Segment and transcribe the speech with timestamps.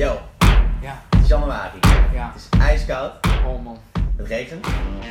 [0.00, 0.18] Yo,
[0.80, 1.78] Ja, het is januari.
[2.12, 2.32] ja.
[2.34, 3.12] Het is ijskoud.
[3.46, 3.78] Oh man.
[4.16, 4.66] Het regent.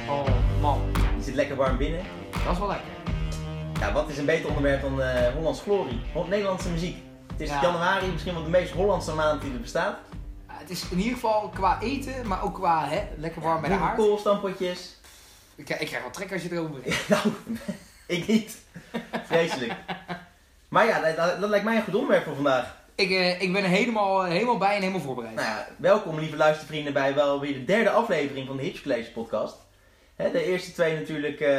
[0.07, 0.25] Oh
[0.61, 0.81] man.
[1.17, 2.01] Je zit lekker warm binnen.
[2.43, 2.91] Dat is wel lekker.
[3.79, 6.01] Ja, wat is een beter onderwerp dan eh Hollands glorie?
[6.27, 6.97] Nederlandse muziek.
[7.31, 7.61] Het is Ja.
[7.61, 9.97] januari, misschien wel de meest Hollandse maand die er bestaat.
[10.47, 13.69] Ja, het is in ieder geval qua eten, maar ook qua hè, lekker warm bij
[13.69, 13.95] de haard.
[13.97, 14.95] Koolstampotjes.
[15.55, 17.07] Ik, krijg- ik krijg wel trek als je erover begint.
[17.09, 17.21] nou,
[18.07, 18.57] ik niet.
[19.25, 19.73] Vreselijk.
[20.69, 22.75] Maar ja, dat, dat- dat lijkt mij een goed onderwerp voor vandaag.
[22.99, 25.35] Ik, eh, ik ben er helemaal, helemaal bij en helemaal voorbereid.
[25.35, 29.11] Nou ja, welkom lieve luistervrienden bij wel weer de derde aflevering van de Hitch College
[29.11, 29.55] podcast.
[30.15, 31.49] Hè, de eerste twee natuurlijk, eh,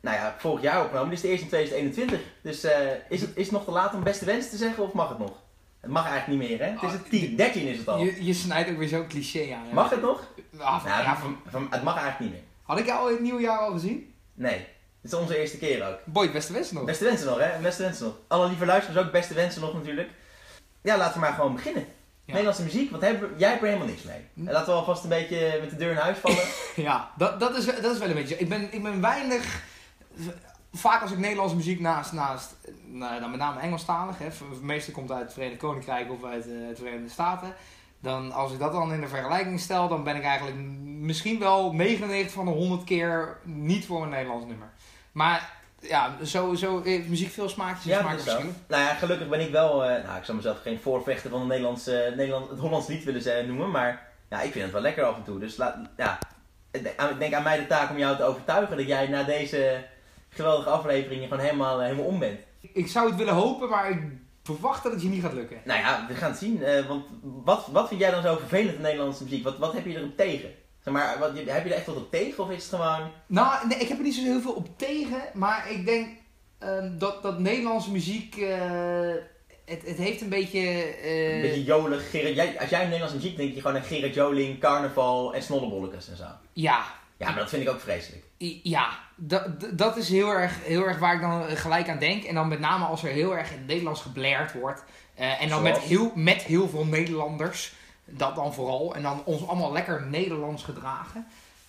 [0.00, 1.10] nou ja, vorig jaar opgenomen.
[1.10, 2.20] Dit is de eerste in 2021.
[2.42, 2.78] Dus eh,
[3.08, 5.18] is, het, is het nog te laat om beste wens te zeggen of mag het
[5.18, 5.32] nog?
[5.80, 6.72] Het mag eigenlijk niet meer hè?
[6.72, 7.98] Het is het 10, 13 is het al.
[7.98, 9.66] Je, je snijdt ook weer zo'n cliché aan.
[9.66, 9.74] hè.
[9.74, 10.32] Mag het nog?
[10.58, 12.48] Ah, Nou, ja, van, van, het mag eigenlijk niet meer.
[12.62, 14.14] had ik jou in het nieuwe jaar al gezien?
[14.34, 14.66] Nee,
[15.02, 15.98] het is onze eerste keer ook.
[16.04, 16.84] Boy, beste wensen nog.
[16.84, 18.14] Beste wensen nog hè, beste wensen nog.
[18.28, 20.08] Alle lieve luisteraars ook beste wensen nog natuurlijk.
[20.86, 21.86] Ja, laten we maar gewoon beginnen.
[22.24, 24.26] Nederlandse muziek, want hebben, jij hebt er helemaal niks mee.
[24.34, 24.46] Hm.
[24.46, 26.44] En laten we alvast een beetje met de deur in huis vallen.
[26.88, 28.38] Ja, dat, dat, is, wel- dat is wel een beetje.
[28.38, 29.62] Ik ben, ik ben weinig.
[30.72, 34.26] Vaak als ik Nederlandse muziek naast, naast nou, dan met name Engelstalig, hè,
[34.60, 37.54] meestal komt uit het Verenigd Koninkrijk of uit eh, de Verenigde Staten.
[38.00, 41.72] Dan als ik dat dan in de vergelijking stel, dan ben ik eigenlijk misschien wel
[41.72, 44.68] 99 van de 100 keer niet voor een Nederlands nummer.
[45.12, 48.08] Maar ja, sowieso heeft muziek veel smaakjes Ja, zo.
[48.08, 48.56] verschillen.
[48.68, 51.48] Nou ja, gelukkig ben ik wel, eh, nou ik zou mezelf geen voorvechter van het,
[51.48, 55.16] Nederlandse, Nederland, het Hollands lied willen noemen, maar ja, ik vind het wel lekker af
[55.16, 55.38] en toe.
[55.38, 56.18] Dus laat, ja,
[56.70, 59.06] ik denk aan- ik denk aan mij de taak om jou te overtuigen dat jij
[59.06, 59.84] na deze
[60.28, 62.38] geweldige aflevering gewoon helemaal, eh, helemaal om bent.
[62.60, 64.02] Ik zou het willen hopen, maar ik
[64.42, 65.60] verwacht dat het je niet gaat lukken.
[65.64, 66.62] Nou ja, we gaan het zien.
[66.62, 69.44] eh, want wat, wat vind jij dan zo vervelend in Nederlandse muziek?
[69.44, 70.50] Wat, wat heb je erop tegen?
[70.90, 73.10] Maar, wat, heb je er echt wat op tegen of is het gewoon...
[73.26, 76.08] Nou, nee, ik heb er niet zo heel veel op tegen, maar ik denk
[76.58, 79.10] ehm, dat, dat Nederlandse muziek, eh,
[79.64, 80.58] het, het heeft een beetje...
[81.02, 82.12] eh, Een beetje jolig.
[82.12, 86.16] Jij, als jij Nederlandse muziek denk je gewoon aan Gerard Joling, carnaval en snollebolletjes en
[86.16, 86.24] zo.
[86.52, 86.84] Ja,
[87.16, 88.24] Ja, maar dat vind ik ook vreselijk.
[88.62, 88.88] ja
[89.72, 92.24] dat, is heel erg, heel erg waar ik dan gelijk aan denk.
[92.24, 94.84] En dan met name als er heel erg in het Nederlands geblaerd wordt.
[95.14, 97.72] eh, en dan met heel, met heel veel Nederlanders,
[98.06, 98.94] dat dan vooral.
[98.94, 101.26] En dan ons allemaal lekker Nederlands gedragen.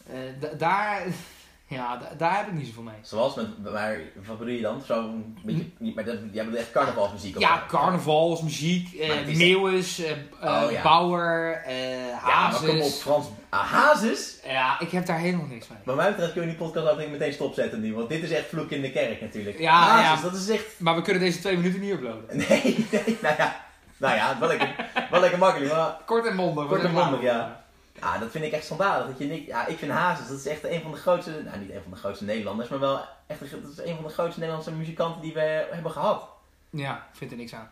[0.07, 1.01] Eh, da- daar,
[1.67, 2.93] ja, da- daar heb ik niet zoveel mee.
[3.01, 4.81] Zoals met, maar wat bedoel je dan?
[4.85, 7.49] Zo'n beetje, maar dat, jij bedoelt echt carnavalsmuziek of Hm?
[7.49, 10.01] Ja, carnavalsmuziek, Maar is- Meeuwis,
[10.43, 10.81] Oh, ja.
[10.81, 12.69] Bauer, eh Ja, maar Hazes.
[12.69, 13.25] kom op, Frans.
[13.49, 14.35] Ah, Hazes?
[14.45, 15.77] Ja, ik heb daar helemaal niks mee.
[15.83, 18.47] Wat mij betreft kun je die podcast ook meteen stopzetten nu, want dit is echt
[18.47, 19.59] vloek in de kerk natuurlijk.
[19.59, 20.29] Ja, Hazes, ja.
[20.29, 20.65] dat is echt...
[20.79, 22.37] Maar we kunnen deze twee minuten niet uploaden.
[22.49, 23.65] Nee, nee, nou ja.
[23.97, 25.97] Nou ja, wel lekker, wel lekker makkelijk, maar...
[26.05, 26.67] Kort en mondig.
[26.67, 27.65] Kort en mondig, ja.
[27.99, 29.07] Ja, dat vind ik echt schandalig.
[29.07, 31.57] Dat je niet, ja, ik vind Hazes, dat is echt een van de grootste, nou
[31.59, 34.09] niet een van de grootste Nederlanders, maar wel echt een- dat is een van de
[34.13, 36.27] grootste Nederlandse muzikanten die we hebben gehad.
[36.69, 37.69] Ja, ik vind er niks aan.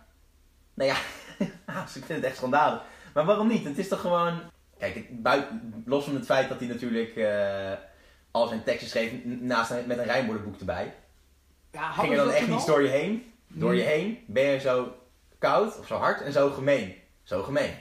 [0.73, 0.95] Nou ja,
[1.73, 2.81] Hazes, ik vind het echt schandalig.
[3.13, 3.63] Maar waarom niet?
[3.65, 4.39] Het is toch gewoon,
[4.79, 7.71] kijk, buiten, los van het feit dat hij natuurlijk eh,
[8.31, 10.93] al zijn teksten schreef naast met een rijmwoordenboek erbij.
[11.71, 13.33] Ja, Ging er dan echt niets door je heen?
[13.47, 14.95] Door je heen ben je zo
[15.39, 16.95] koud of zo hard en zo gemeen.
[17.23, 17.73] Zo gemeen.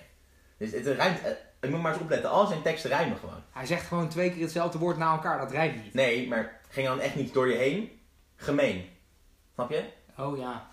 [0.58, 3.42] Dus het rijmt, eh, ik moet maar eens opletten, al zijn teksten rijmen gewoon.
[3.50, 5.94] Hij zegt gewoon twee keer hetzelfde woord na elkaar, dat rijmt niet.
[5.94, 8.00] Nee, maar ging dan echt niet door je heen?
[8.36, 8.84] Gemeen.
[9.54, 9.84] Snap je?
[10.18, 10.66] Oh ja.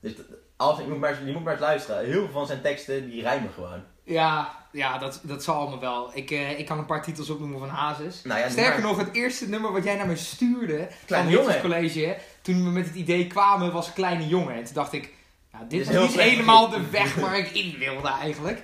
[0.00, 0.12] Dus
[0.56, 2.04] als, je, moet maar, eens- je moet maar eens luisteren.
[2.04, 3.82] Heel veel van zijn teksten die rijmen gewoon.
[4.04, 6.10] Ja, ja dat, dat zal allemaal wel.
[6.16, 8.22] Ik, eh, ik kan een paar titels opnoemen van Hazes.
[8.22, 11.38] Nou ja, Sterker maar- nog, het eerste nummer wat jij naar me stuurde Kleine van
[11.38, 11.52] jongen.
[11.52, 14.54] het college, toen we met het idee kwamen, was Kleine Jongen.
[14.54, 15.12] En toen dacht ik,
[15.52, 18.62] nou, dit is niet slecht helemaal de weg waar ik in wilde eigenlijk.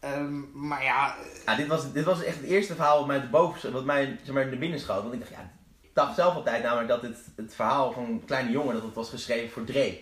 [0.00, 3.72] Ehm, maar ja, Ja, dit, was, dit was echt het eerste verhaal wat mij, boven,
[3.72, 5.02] wat mij zeg maar, naar binnen schoot.
[5.02, 8.24] Want ik dacht, ja, ik dacht zelf altijd namelijk dat het, het verhaal van een
[8.24, 10.00] kleine jongen, dat het was geschreven voor Dre.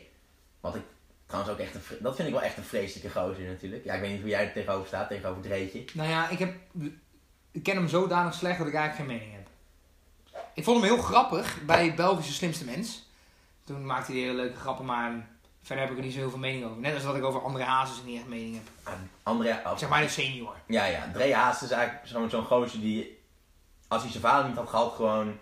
[0.60, 0.82] Wat ik
[1.26, 3.84] trouwens ook echt, een, dat vind ik wel echt een vreselijke gozer natuurlijk.
[3.84, 5.84] Ja, ik weet niet hoe jij er tegenover staat, tegenover Dreetje.
[5.92, 6.54] Nou ja, ik, heb,
[7.50, 9.48] ik ken hem zodanig slecht dat ik eigenlijk geen mening heb.
[10.54, 13.06] Ik vond hem heel grappig bij Belgische Slimste Mens.
[13.64, 15.28] Toen maakte hij hele leuke grappen, maar
[15.68, 16.76] verder heb ik er niet zo heel veel mening over.
[16.80, 18.94] Net als dat ik over andere hazes niet echt mening heb.
[19.22, 20.54] André, of- Zeg maar de senior.
[20.66, 21.10] Ja, ja.
[21.12, 23.18] Dre Haas is eigenlijk zo'n zo'n gozer die,
[23.88, 25.38] als hij zijn vader niet had gehad, gewoon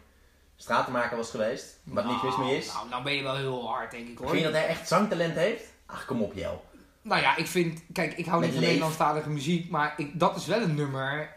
[0.57, 1.79] stratenmaker was geweest.
[1.85, 2.73] Wat niks mis mee is.
[2.73, 4.29] Nou, nou ben je wel heel hard, denk ik hoor.
[4.29, 5.65] Vind je dat hij echt zangtalent heeft?
[5.87, 6.65] Ach, kom op, Jel.
[7.03, 7.83] Nou ja, ik vind...
[7.93, 8.67] Kijk, ik hou Met niet van.
[8.69, 11.35] Nederlandstalige muziek, maar ik, dat is wel een nummer...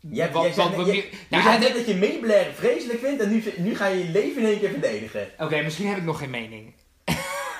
[0.00, 3.44] Wat- wat jij- meer- je Ja, zei net dat je meeblaren vreselijk vindt en nu,
[3.56, 5.28] nu ga je je leven in één keer verdedigen.
[5.38, 6.74] Oké, misschien heb ik nog geen mening.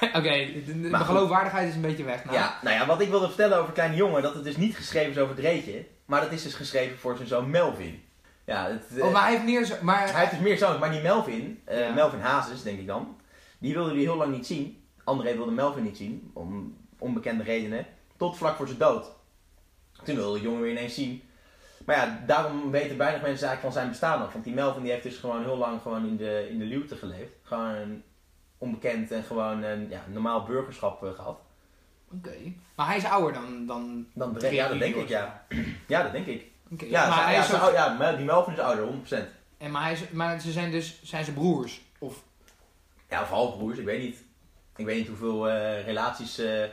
[0.19, 2.25] Oké, de, Maar geloofwaardigheid is een beetje weg.
[2.25, 4.77] Nou, Ja, nou ja, wat ik wilde vertellen over Kleine Jongen, dat het dus niet
[4.77, 8.03] geschreven is over Dreetje, maar dat is dus geschreven voor zijn zoon Melvin.
[8.45, 9.65] Ja, het, Oh, maar hij heeft meer...
[9.65, 11.95] zo- Maar, Hij heeft dus meer zoons, maar die Melvin, eh.
[11.95, 13.17] Melvin Hazes denk ik dan,
[13.59, 14.83] die wilde hij heel lang niet zien.
[15.05, 19.07] André wilde Melvin niet zien, om onbekende redenen, tot vlak voor zijn dood.
[20.05, 21.23] Toen wilde de jongen weer ineens zien.
[21.87, 24.33] Maar ja, daarom weten weinig mensen eigenlijk van zijn bestaan nog.
[24.33, 26.97] Want die Melvin die heeft dus gewoon heel lang gewoon in de, in de luwte
[26.97, 27.31] geleefd.
[27.43, 28.03] Gewoon
[28.59, 31.41] onbekend en gewoon een ja, normaal burgerschap uh, gehad.
[32.13, 32.37] Oké.
[32.75, 33.67] Maar hij is ouder dan...
[33.67, 35.47] Dan, dan de Ja, dat denk ik, ja.
[35.87, 36.45] Ja, dat denk ik.
[36.71, 36.89] Okay.
[36.89, 37.73] Ja, maar hij hij is ook...
[37.73, 39.27] ja, die Melvin is ouder, 100%.
[39.59, 41.81] En maar, hij is, maar ze zijn dus zijn ze broers?
[41.99, 42.23] Of...
[43.09, 44.25] Ja, of halfbroers, ik weet niet.
[44.77, 46.65] Ik weet niet hoeveel uh, relaties uh,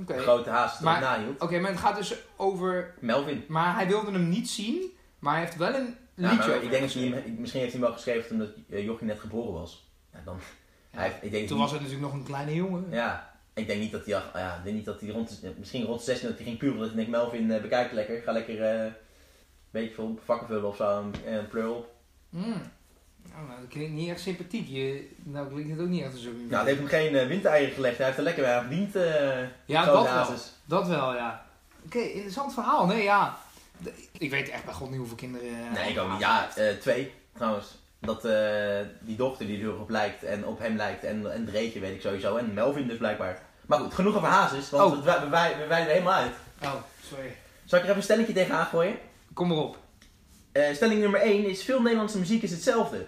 [0.00, 0.18] okay.
[0.18, 1.42] grote haast maar, nahield.
[1.42, 2.94] Oké, maar het gaat dus over...
[3.00, 3.44] Melvin.
[3.48, 6.82] Maar hij wilde hem niet zien, maar hij heeft wel een ja, liedje Ik denk
[6.82, 9.90] dat hij, misschien heeft hij hem wel geschreven omdat Jochie net geboren was.
[10.12, 10.38] Ja, dan,
[10.90, 12.86] hij ik denk toen was het natuurlijk nog een kleine jongen.
[12.90, 16.02] Ja, ik denk niet dat hij, ja, ik denk niet dat hij rond, misschien rond
[16.02, 16.78] 16 dat hij ging puren.
[16.78, 18.92] Dat hij denkt, Melvin, uh, bekijk lekker, ga lekker, uh,
[19.70, 21.94] weet je veel, vakken vullen of zo, en een pleur op.
[22.28, 22.62] Mm.
[23.32, 24.68] Nou, nou, dat klinkt niet echt sympathiek.
[24.68, 26.30] Je, nou klinkt het ook niet echt zo.
[26.30, 27.96] Nou, het heeft hem geen uh, windeieren gelegd.
[27.96, 28.96] Hij heeft er lekker bij verdiend.
[28.96, 30.36] Uh, ja, dat wel.
[30.64, 31.46] Dat wel, ja.
[31.84, 32.86] Oké, okay, interessant verhaal.
[32.86, 33.38] Nee, ja.
[33.78, 35.48] De, ik weet echt bij god niet hoeveel kinderen...
[35.48, 36.20] Uh, nee, ik ook niet.
[36.20, 36.48] Ja,
[36.80, 37.79] twee trouwens.
[38.00, 38.22] Dat
[39.00, 41.94] die dochter die er heel op lijkt en op hem lijkt en, en Dreetje weet
[41.94, 42.36] ik sowieso.
[42.36, 43.42] En Melvin dus blijkbaar.
[43.66, 45.04] Maar goed, genoeg over Hazes, want oh.
[45.04, 46.34] we, wijden er helemaal uit.
[46.62, 47.36] Oh, sorry.
[47.64, 48.98] Zal ik er even een stellingje tegenaan gooien?
[49.32, 49.78] Kom maar op.
[50.72, 53.06] stelling nummer 1 is veel Nederlandse muziek is hetzelfde.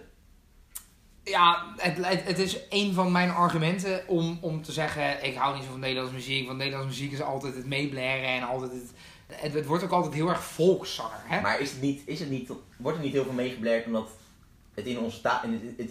[1.25, 5.55] Ja, het, het, het, is een van mijn argumenten om, om te zeggen, ik hou
[5.55, 8.91] niet zo van Nederlandse muziek, want Nederlandse muziek is altijd het meeblaren en altijd het,
[9.27, 11.21] het, het, wordt ook altijd heel erg volkszanger.
[11.25, 11.41] Hè?
[11.41, 14.09] Maar is het niet, is het niet, wordt er niet heel veel meegeblerd omdat
[14.75, 15.41] het in onze taal,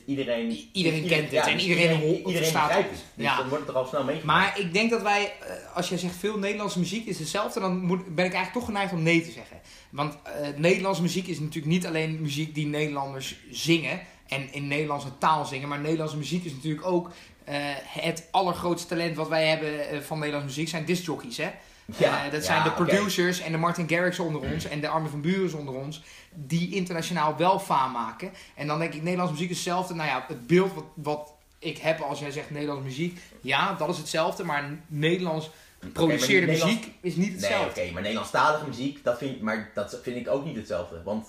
[0.05, 2.89] iedereen, I, iedereen kent het ja, en iedereen, iedereen, iedereen staat het.
[2.89, 3.37] Dus ja.
[3.37, 4.55] dan wordt het er al snel meegemaakt.
[4.55, 5.33] Maar ik denk dat wij,
[5.73, 8.93] als jij zegt veel Nederlandse muziek is hetzelfde, dan moet, ben ik eigenlijk toch geneigd
[8.93, 9.59] om nee te zeggen.
[9.89, 15.17] Want uh, Nederlandse muziek is natuurlijk niet alleen muziek die Nederlanders zingen en in Nederlandse
[15.17, 15.67] taal zingen.
[15.67, 17.55] Maar Nederlandse muziek is natuurlijk ook uh,
[17.85, 20.69] het allergrootste talent wat wij hebben van Nederlandse muziek.
[20.69, 21.49] Zijn discjockeys, hè?
[21.85, 23.45] Ja, uh, dat zijn ja, de producers okay.
[23.45, 26.03] en de Martin Garrix onder ons en de Armin van Buren onder ons.
[26.33, 28.31] Die internationaal wel faam maken.
[28.55, 29.93] En dan denk ik, Nederlandse muziek is hetzelfde.
[29.93, 33.19] Nou ja, het beeld wat, wat ik heb als jij zegt Nederlandse muziek.
[33.41, 34.43] Ja, dat is hetzelfde.
[34.43, 35.49] Maar Nederlands
[35.79, 37.57] geproduceerde okay, muziek is niet hetzelfde.
[37.57, 37.79] Nee, oké.
[37.79, 41.03] Okay, maar Nederlandstalige muziek, dat vind, maar dat vind ik ook niet hetzelfde.
[41.03, 41.27] Want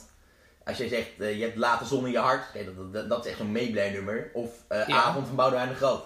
[0.65, 3.25] als jij zegt, uh, je hebt Late Zon in je hart, okay, dat, dat, dat,
[3.25, 4.31] is echt zo'n meeblij-nummer.
[4.33, 5.03] Of uh, ja.
[5.03, 6.03] Avond van Boudewijn de Groot.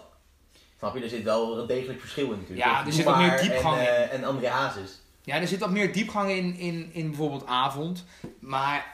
[0.79, 1.03] Snap je?
[1.03, 2.69] Er zit wel een degelijk verschil in natuurlijk.
[2.69, 3.87] Ja, er zit wat meer diepgang en, in.
[3.87, 5.01] Uh, en André Hazes.
[5.23, 8.05] Ja, er zit wat meer diepgang in, in, in bijvoorbeeld Avond.
[8.39, 8.93] Maar,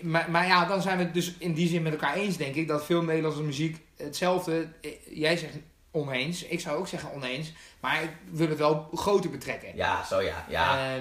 [0.00, 2.54] maar, maar ja, dan zijn we het dus in die zin met elkaar eens, denk
[2.54, 2.68] ik.
[2.68, 4.68] Dat veel Nederlandse muziek hetzelfde...
[5.08, 5.54] Jij zegt
[5.90, 7.52] oneens, ik zou ook zeggen oneens.
[7.80, 9.76] Maar ik wil het wel groter betrekken.
[9.76, 10.44] Ja, zo ja.
[10.48, 10.98] ja.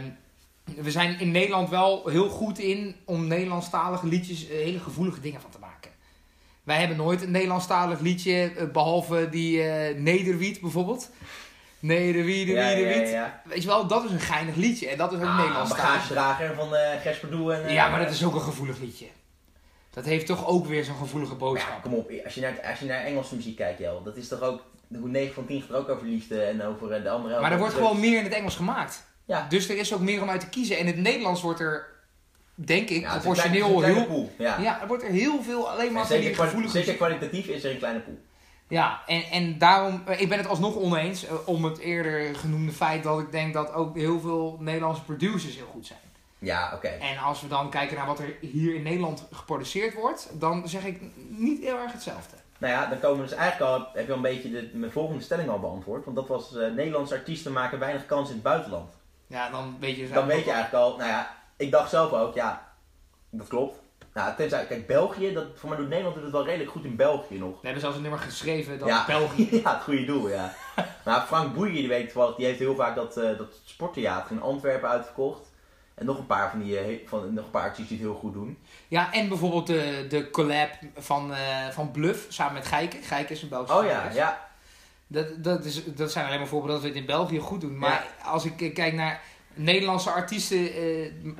[0.63, 5.49] we zijn in Nederland wel heel goed in om Nederlandstalige liedjes hele gevoelige dingen van
[5.49, 5.64] te maken.
[6.65, 11.09] Wij hebben nooit een Nederlandstalig liedje, behalve die uh, Nederwiet bijvoorbeeld.
[11.79, 13.09] Nederwiet, ja, Nederwiet.
[13.09, 15.37] Ja, ja, Weet je wel, dat is een geinig liedje en dat is ook ah,
[15.37, 15.83] Nederlandstalig.
[15.83, 17.73] bagagedrager van uh, Gersperdoe en...
[17.73, 19.05] Ja, maar dat is ook een gevoelig liedje.
[19.89, 21.73] Dat heeft toch ook weer zo'n gevoelige boodschap.
[21.75, 24.27] Ja, kom op, als je, naar, als je naar Engelse muziek kijkt, Jel, dat is
[24.27, 24.63] toch ook...
[24.99, 27.41] Hoe 9 van 10 gaat er ook over liefde en over de andere...
[27.41, 29.03] Maar er wordt gewoon meer in het Engels gemaakt.
[29.25, 29.45] Ja.
[29.49, 30.75] Dus er is ook meer om uit te kiezen.
[30.77, 31.94] En in het Nederlands wordt er,
[32.55, 34.31] denk ik, ja, proportioneel heel...
[34.37, 34.57] Ja.
[34.59, 36.77] ja, er wordt er heel veel alleen maar die gevoelige...
[36.77, 38.17] Zeker kwalitatief is er een kleine pool.
[38.67, 43.19] Ja, en, en daarom, ik ben het alsnog oneens om het eerder genoemde feit dat
[43.19, 45.99] ik denk dat ook heel veel Nederlandse producers heel goed zijn.
[46.39, 46.75] Ja, oké.
[46.75, 46.99] Okay.
[46.99, 50.85] En als we dan kijken naar wat er hier in Nederland geproduceerd wordt, dan zeg
[50.85, 52.35] ik niet heel erg hetzelfde.
[52.57, 54.91] Nou ja, dan komen we dus eigenlijk al, heb je al een beetje de, mijn
[54.91, 56.05] volgende stelling al beantwoord.
[56.05, 58.93] Want dat was, uh, Nederlandse artiesten maken weinig kans in het buitenland.
[59.27, 62.11] Ja, dan weet je dus Dan weet je eigenlijk al, nou ja, ik dacht zelf
[62.11, 62.73] ook, ja,
[63.29, 63.83] dat klopt.
[64.15, 66.95] Nou, tenzij, kijk, België, dat, voor mij doet Nederland doet het wel redelijk goed in
[66.95, 67.51] België nog.
[67.51, 69.05] We hebben zelfs een nummer geschreven dat ja.
[69.05, 69.49] België.
[69.63, 70.53] ja, het goede doel, ja.
[71.05, 74.41] maar Frank Boeien, die weet wel, die heeft heel vaak dat, uh, dat sporttheater in
[74.41, 75.53] Antwerpen uitverkocht.
[75.95, 78.21] En nog een paar van die, uh, van, nog een paar artiesten die het heel
[78.21, 78.57] goed doen.
[78.87, 82.97] Ja, en bijvoorbeeld de, de collab van, uh, van Bluff samen met Geike.
[83.01, 84.47] Geike is een Belgische Oh ja, ja.
[85.07, 87.77] Dat, dat, is, dat zijn alleen maar voorbeelden dat we het in België goed doen.
[87.77, 88.25] Maar ja.
[88.25, 89.21] als ik kijk naar
[89.55, 90.69] Nederlandse artiesten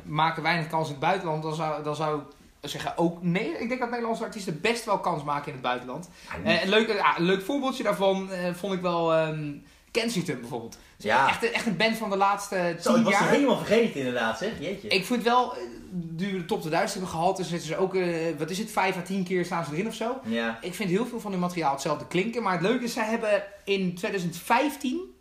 [0.03, 2.22] maken weinig kans in het buitenland, dan zou, dan zou
[2.67, 3.57] zeggen ook nee.
[3.57, 6.10] Ik denk dat Nederlandse artiesten best wel kans maken in het buitenland.
[6.45, 10.77] Uh, een, leuk, uh, leuk voorbeeldje daarvan uh, vond ik wel um, Kensington bijvoorbeeld.
[10.98, 11.27] Ja.
[11.29, 13.29] Echt, echt een band van de laatste Zo, tien ik was jaar.
[13.29, 14.51] helemaal vergeten inderdaad zeg.
[14.60, 14.88] Jeetje.
[14.88, 15.53] Ik vind wel,
[15.91, 17.98] nu we de top de Duits hebben gehaald, dus zitten ze ook,
[18.38, 20.19] wat is het, vijf à tien keer staan ze erin of zo.
[20.25, 20.57] Ja.
[20.62, 22.43] Ik vind heel veel van hun materiaal hetzelfde klinken.
[22.43, 25.14] Maar het leuke is, zij hebben in 2015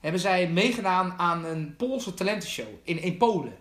[0.00, 3.52] hebben zij meegedaan aan een Poolse talentenshow in, in Polen.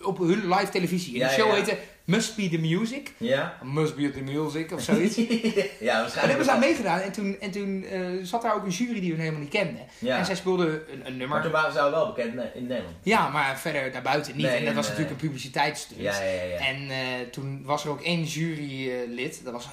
[0.00, 1.12] op hun live televisie.
[1.12, 1.54] En Ja, die show ja.
[1.54, 3.12] heette Must Be The Music.
[3.16, 3.58] Ja?
[3.62, 5.16] Must Be The Music of zoiets.
[5.16, 6.14] ja, En daar waarschijnlijk.
[6.14, 7.00] hebben ze aan meegedaan.
[7.00, 9.82] En toen, en toen eh, zat daar ook een jury die we helemaal niet kenden.
[9.98, 10.18] Ja.
[10.18, 11.42] En zij speelde een, een Maar nummer.
[11.42, 12.96] toen waren ze wel bekend in Nederland.
[13.02, 14.46] Ja, maar verder daarbuiten niet.
[14.46, 16.00] Nee, en dat was en, natuurlijk een publiciteitsstunt.
[16.00, 16.56] Ja, ja, ja.
[16.66, 16.96] En eh,
[17.30, 19.40] toen was er ook één jurylid.
[19.44, 19.70] dat was eh,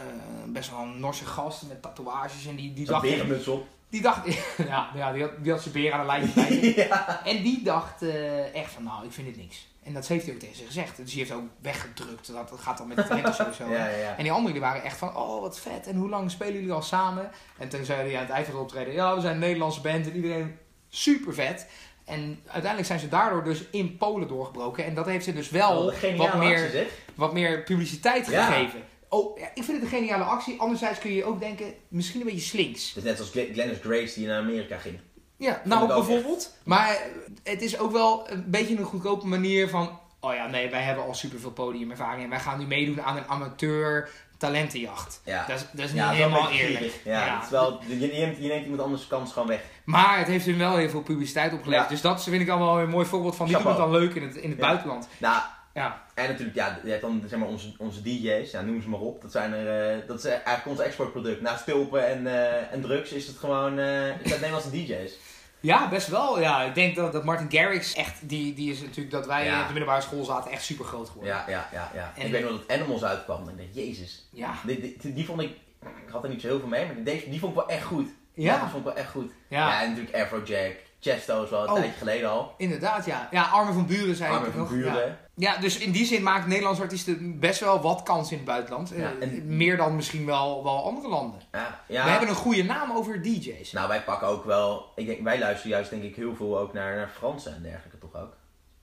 [0.48, 2.46] best wel een Norse gast met tatoeages.
[2.48, 3.01] En die, die dacht...
[3.01, 3.67] berenmuts op.
[3.96, 4.28] Die dacht...
[4.68, 6.74] ja, ja die, had, die had zijn beer aan bij.
[6.90, 7.25] ja.
[7.25, 9.68] En die dacht eh, echt van, nou, ik vind dit niks.
[9.84, 10.98] En dat heeft hij ook tegen ze gezegd.
[10.98, 12.34] Dus die heeft ook weggedrukt.
[12.34, 13.70] Dat dat gaat dan met de talentenshow zo.
[13.74, 14.18] Ja, ja.
[14.18, 15.88] En die anderen die waren echt van, oh wat vet.
[15.88, 17.32] En hoe lang spelen jullie al samen?
[17.58, 19.82] En toen zei hij aan het eind van het optreden, ja we zijn een Nederlandse
[19.82, 20.08] band.
[20.08, 20.58] En iedereen
[20.90, 21.68] super vet.
[22.06, 24.86] En uiteindelijk zijn ze daardoor dus in Polen doorgebroken.
[24.86, 28.84] En dat heeft ze dus wel Oh, wat, meer, actie, wat meer publiciteit gegeven.
[29.09, 30.59] Oh, ja, ik vind het een geniale actie.
[30.59, 32.93] Anderzijds kun je ook denken, misschien een beetje slinks.
[32.93, 35.00] Het is net Glen- Glennis Grace die naar Amerika ging.
[35.38, 36.55] Ja, nou bijvoorbeeld.
[36.63, 36.97] Maar
[37.43, 40.00] het is ook wel een beetje een goedkope manier van...
[40.19, 42.24] Oh ja, nee, wij hebben al superveel podiumervaring.
[42.24, 45.21] En wij gaan nu meedoen aan een amateur talentenjacht.
[45.25, 45.45] Ja.
[45.47, 46.93] Dat is, dat is niet Ja, dat helemaal eerlijk.
[47.03, 47.35] Ja, Ja.
[47.35, 49.62] Het is wel, je, neemt, je neemt iemand anders kans gewoon weg.
[49.85, 51.83] Maar het heeft hun wel heel veel publiciteit opgeleverd.
[51.89, 51.93] Ja.
[51.93, 53.45] Dus dat vind ik allemaal een mooi voorbeeld van.
[53.47, 55.07] Die het dan leuk in het, in het buitenland.
[55.17, 55.41] Nou,
[55.75, 56.01] Ja.
[56.13, 59.00] en natuurlijk, ja, je hebt dan zeg maar onze, onze DJ's, ja, noem ze maar
[59.00, 59.22] op.
[59.22, 61.41] Dat, zijn er, eh, dat is eigenlijk ons exportproduct.
[61.41, 65.13] Naast tulpen en, eh, en drugs is het gewoon eh het zijn Nederlandse DJ's.
[65.60, 66.39] ja, best wel.
[66.39, 68.29] Ja, ik denk dat, dat Martin Garrix echt...
[68.29, 69.60] Die, die is natuurlijk dat wij Ja.
[69.62, 71.34] op de middelbare school zaten echt super groot geworden.
[71.34, 71.91] Ja, ja, ja.
[71.94, 72.13] ja.
[72.17, 73.48] En- ik weet nog dat Animals uitkwam.
[73.50, 74.27] En ik dacht, jezus.
[74.32, 74.53] Ja.
[74.65, 75.50] Die, die, die vond ik,
[75.82, 77.84] ik had er niet zo heel veel mee, maar deze, die vond ik wel echt
[77.84, 78.08] goed.
[78.34, 78.60] Ja.
[78.60, 79.32] die vond ik wel echt goed.
[79.48, 79.67] Ja.
[79.67, 80.75] Ja, en natuurlijk Afrojack.
[81.12, 81.74] Chesto is wel een Oh.
[81.75, 82.53] tijdje geleden al.
[82.57, 83.27] Inderdaad, ja.
[83.31, 84.69] Ja, Armin van Buren Armin ik van nog.
[84.69, 84.93] Buren.
[84.95, 85.17] Ja.
[85.35, 88.89] Ja, dus in die zin maakt Nederlandse artiesten best wel wat kans in het buitenland.
[88.95, 91.39] Ja, Eh, en- meer dan misschien wel, wel andere landen.
[91.51, 92.03] Ja, ja.
[92.03, 93.71] We hebben een goede naam over DJ's.
[93.71, 94.91] Nou, wij pakken ook wel.
[94.95, 97.97] Ik denk, wij luisteren juist denk ik heel veel ook naar, naar Franse en dergelijke
[97.97, 98.33] toch ook.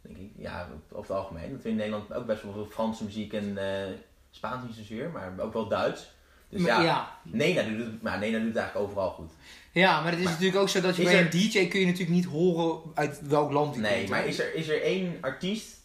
[0.02, 0.30] Denk ik.
[0.36, 1.52] Ja, over het algemeen.
[1.52, 3.92] Dat we in Nederland ook best wel veel Franse muziek en eh
[4.30, 6.10] Spaans niet zozeer, maar ook wel Duits.
[6.48, 7.08] Dus Maar ja, ja.
[7.22, 9.30] Nena doet het, maar Nena doet het eigenlijk overal goed.
[9.72, 11.86] Ja, maar het is natuurlijk ook zo dat je bij er- een DJ kun je
[11.86, 14.08] natuurlijk niet horen uit welk land die Nee, komt.
[14.08, 14.26] maar hè?
[14.26, 15.76] is er, is er één artiest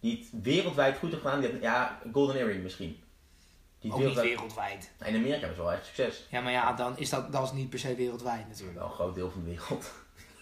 [0.00, 1.40] die het wereldwijd goed heeft gedaan?
[1.40, 3.02] Die heeft- ja, Golden Earring misschien.
[3.80, 4.90] Die ook niet wereldwijd-.
[5.04, 6.26] In Amerika hebben ze wel echt succes.
[6.30, 8.78] Ja, maar ja, dan is dat, dat is niet per se wereldwijd natuurlijk.
[8.78, 9.92] Wel een groot deel van de wereld.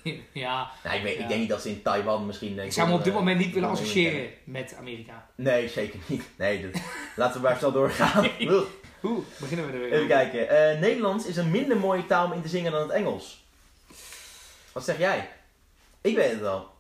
[0.32, 1.22] ja, Nou, ik, weet, Ja.
[1.22, 2.58] ik denk niet dat ze in Taiwan misschien...
[2.58, 5.26] ik zou me op dit moment niet willen associëren met Amerika.
[5.36, 6.22] Nee, zeker niet.
[6.36, 6.82] Nee, dat-
[7.16, 8.28] laten we maar snel doorgaan.
[9.02, 9.12] Oeh.
[9.16, 10.48] Oeh, beginnen we er weer Even kijken.
[10.48, 13.44] Eh, Nederlands is een minder mooie taal om in te zingen dan het Engels.
[14.72, 15.28] Wat zeg jij?
[16.00, 16.70] Ik weet het wel.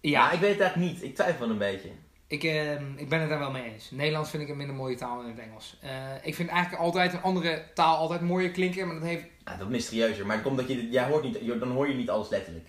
[0.00, 1.02] Ja, Maar ik weet het eigenlijk niet.
[1.02, 1.88] Ik twijfel een beetje.
[2.26, 3.90] Ik, ehm, ik ben het daar wel mee eens.
[3.90, 5.78] Nederlands vind ik een minder mooie taal dan het Engels.
[5.80, 5.90] Eh,
[6.22, 9.24] ik vind eigenlijk altijd een andere taal altijd mooier klinken, maar dat heeft...
[9.44, 10.26] Ja, dat is mysterieuzer.
[10.26, 10.90] Maar komt dat je...
[10.90, 12.68] Jij hoort niet, dan hoor je niet alles letterlijk.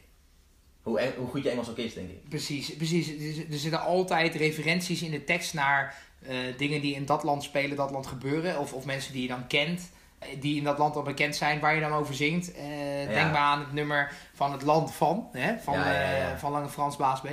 [0.82, 2.30] Hoe, hoe goed je Engels ook is, denk ik.
[2.30, 3.08] Precies, precies.
[3.38, 7.76] Er zitten altijd referenties in de tekst naar eh, dingen die in dat land spelen,
[7.78, 8.60] dat land gebeuren.
[8.60, 11.60] Of, of mensen die je dan kent, eh, die in dat land al bekend zijn,
[11.60, 12.54] waar je dan over zingt.
[12.54, 13.10] Eh, Ja.
[13.14, 16.38] Denk maar aan het nummer van het land van, hè, van, Ja, ja, ja.
[16.40, 17.28] van Lange Frans Baas B.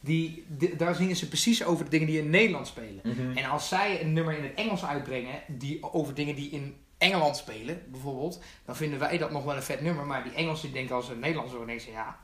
[0.00, 3.00] Die, di- daar zingen ze precies over de dingen die in Nederland spelen.
[3.02, 3.36] Mhm.
[3.36, 7.36] En als zij een nummer in het Engels uitbrengen, die, over dingen die in Engeland
[7.36, 10.04] spelen, bijvoorbeeld, dan vinden wij dat nog wel een vet nummer.
[10.06, 12.18] Maar die Engelsen denken als een Nederlandse horen, denken ze, ja,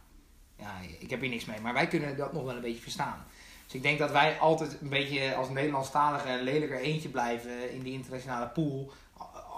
[0.59, 1.61] ja, ik heb hier niks mee.
[1.61, 3.25] Maar wij kunnen dat nog wel een beetje verstaan.
[3.73, 7.83] Dus ik denk dat wij altijd een beetje als Nederlandstalige een lelijker eentje blijven in
[7.83, 8.93] die internationale pool.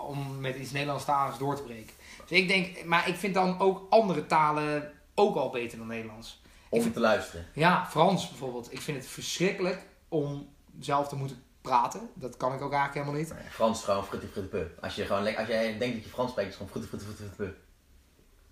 [0.07, 1.95] Om met iets Nederlandstaligs door te breken.
[2.27, 6.43] Dus ik denk, maar ik vind dan ook andere talen ook al beter dan Nederlands.
[6.69, 7.47] Om te luisteren.
[7.53, 8.73] Ja, Frans bijvoorbeeld.
[8.73, 10.49] Ik vind het verschrikkelijk om
[10.81, 12.11] zelf te moeten praten.
[12.15, 13.51] Dat kan ik ook eigenlijk helemaal niet.
[13.51, 14.63] Frans is gewoon frutti frutti.
[14.81, 17.57] Als, je gewoon, als jij denkt dat je Frans spreekt, is gewoon frutti frutti frutti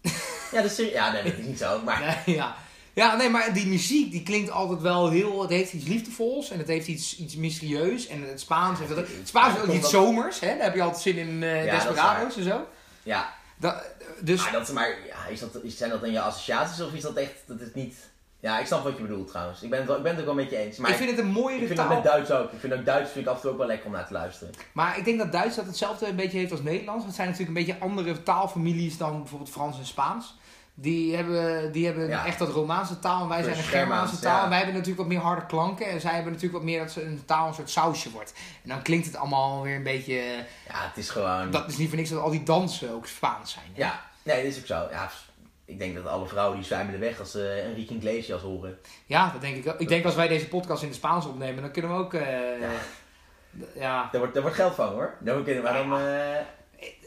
[0.57, 0.91] ja, dat is.
[0.91, 1.83] Ja, nee, dat is niet zo.
[1.83, 2.57] Maar Nee, ja.
[2.95, 5.41] Ja, nee, maar die muziek die klinkt altijd wel heel...
[5.41, 8.07] Het heeft iets liefdevols en het heeft iets, iets mysterieus.
[8.07, 9.07] En het Spaans heeft dat ook.
[9.19, 10.41] Het Spaans heeft ook iets zomers.
[10.41, 10.47] Hè?
[10.47, 12.67] Daar heb je altijd zin in eh Ja, is Desperados en zo.
[13.03, 13.35] ja,
[14.21, 16.93] dus maar, dat, is maar ja, is dat, is, zijn dat dan je associaties of
[16.93, 18.11] is dat echt, dat is niet...
[18.41, 19.63] Ja, ik snap wat je bedoelt trouwens.
[19.63, 20.77] Ik ben het, wel, ik ben het ook wel met je eens.
[20.77, 21.95] Maar ik vind het een ik mooiere vind dat taal.
[21.95, 22.53] met Duits ook.
[22.53, 24.13] Ik vind ook Duits vind ik af en toe ook wel lekker om naar te
[24.13, 24.55] luisteren.
[24.73, 27.05] Maar ik denk dat Duits dat hetzelfde een beetje heeft als Nederlands.
[27.05, 30.37] Het zijn natuurlijk een beetje andere taalfamilies dan bijvoorbeeld Frans en Spaans.
[30.75, 32.27] Die hebben, die hebben Ja.
[32.27, 33.77] echt dat Romaanse taal en wij zijn een Germaanse
[34.17, 34.37] Germaans, taal.
[34.37, 34.43] ja.
[34.43, 35.87] En wij hebben natuurlijk wat meer harde klanken.
[35.87, 38.33] En zij hebben natuurlijk wat meer dat ze een taal een soort sausje wordt.
[38.63, 40.15] En dan klinkt het allemaal weer een beetje...
[40.69, 41.51] Ja, het is gewoon...
[41.51, 43.65] Dat is niet voor niks dat al die dansen ook Spaans zijn.
[43.73, 43.81] hè?
[43.83, 44.87] Ja, nee, dat is ook zo.
[44.91, 45.11] Ja,
[45.65, 48.79] ik denk dat alle vrouwen die zwijmelen weg als ze Enrique Iglesias horen.
[49.07, 49.81] Ja, dat denk ik ook.
[49.81, 52.15] Ik denk als wij deze podcast in het Spaans opnemen, dan kunnen we ook...
[52.15, 52.69] eh, Ja.
[53.75, 54.09] ja.
[54.11, 55.15] Daar wordt, daar wordt geld van hoor.
[55.21, 55.99] Dan kunnen we dan...
[55.99, 56.37] eh,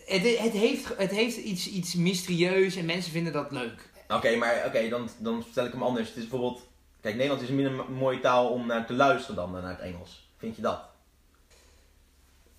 [0.05, 3.89] Het, het heeft, het heeft iets, iets mysterieus en mensen vinden dat leuk.
[4.07, 6.07] Oké, maar oké, dan, dan stel ik hem anders.
[6.07, 6.67] Het is bijvoorbeeld...
[7.01, 10.29] Kijk, Nederlands is een minder mooie taal om naar te luisteren dan naar het Engels.
[10.37, 10.81] Vind je dat?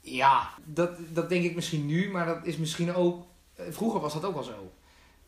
[0.00, 3.26] Ja, dat, dat denk ik misschien nu, maar dat is misschien ook...
[3.54, 4.72] eh, Vroeger was dat ook al zo.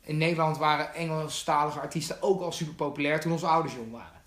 [0.01, 4.23] In Nederland waren Engelstalige artiesten ook al super populair toen onze ouders jong waren.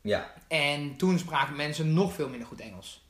[0.00, 0.34] Ja.
[0.48, 3.07] En toen spraken mensen nog veel minder goed Engels.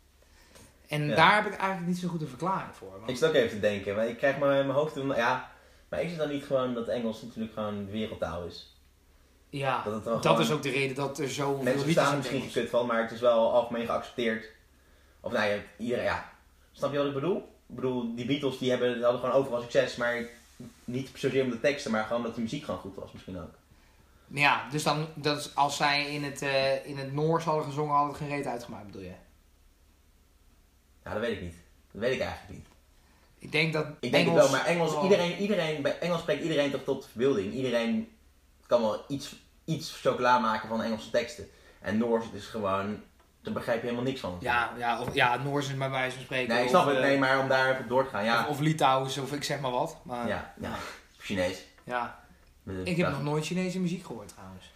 [0.88, 1.14] En Ja.
[1.14, 2.90] daar heb ik eigenlijk niet zo goed een verklaring voor.
[2.99, 4.95] want- Ik zit ook even te denken, maar ik krijg maar in mijn hoofd...
[4.95, 5.50] toen- Ja,
[5.88, 8.73] maar is het dan niet gewoon dat Engels natuurlijk gewoon wereldtaal is?
[9.50, 12.71] ja, Dat gewoon- is ook de reden dat er zo Mensen verstaan er misschien gekut
[12.71, 14.47] van, maar het is wel algemeen geaccepteerd.
[15.21, 16.30] Of nou ja, iedereen, ja.
[16.73, 17.37] Snap je wat ik bedoel?
[17.68, 20.26] Ik bedoel, die Beatles die hebben, die hadden gewoon overal succes, maar
[20.85, 23.50] niet zozeer om de teksten, maar gewoon omdat de muziek gewoon goed was misschien ook.
[24.26, 27.95] Ja, dus dan, dat is, als zij in het, eh, in het Noors hadden gezongen,
[27.95, 29.12] hadden het geen reet uitgemaakt, bedoel je?
[31.09, 31.55] Ja, dat weet ik niet.
[31.93, 32.67] Dat weet ik eigenlijk niet.
[33.38, 34.43] Ik denk dat Ik denk Engels...
[34.43, 37.53] het wel, maar Engels, oh, iedereen, iedereen, bij Engels spreekt iedereen toch tot verbeelding.
[37.53, 38.17] Iedereen
[38.67, 41.49] kan wel iets, iets chocola maken van Engelse teksten.
[41.81, 43.03] En Noors, is gewoon,
[43.43, 44.37] daar begrijp je helemaal niks van.
[44.41, 46.55] Ja, ja, of, ja, Noors is bij wijze van spreken.
[46.55, 48.25] Nee, ik snap of, het, eh, nee, maar om daar even op door te gaan,
[48.25, 48.43] ja.
[48.43, 49.97] Of, of Litouws, of ik zeg maar wat.
[50.03, 50.55] Maar, ja.
[50.61, 50.77] Ja, ja.
[51.19, 51.65] Chinees.
[52.85, 54.73] Ik heb nog nooit Chinese muziek gehoord trouwens.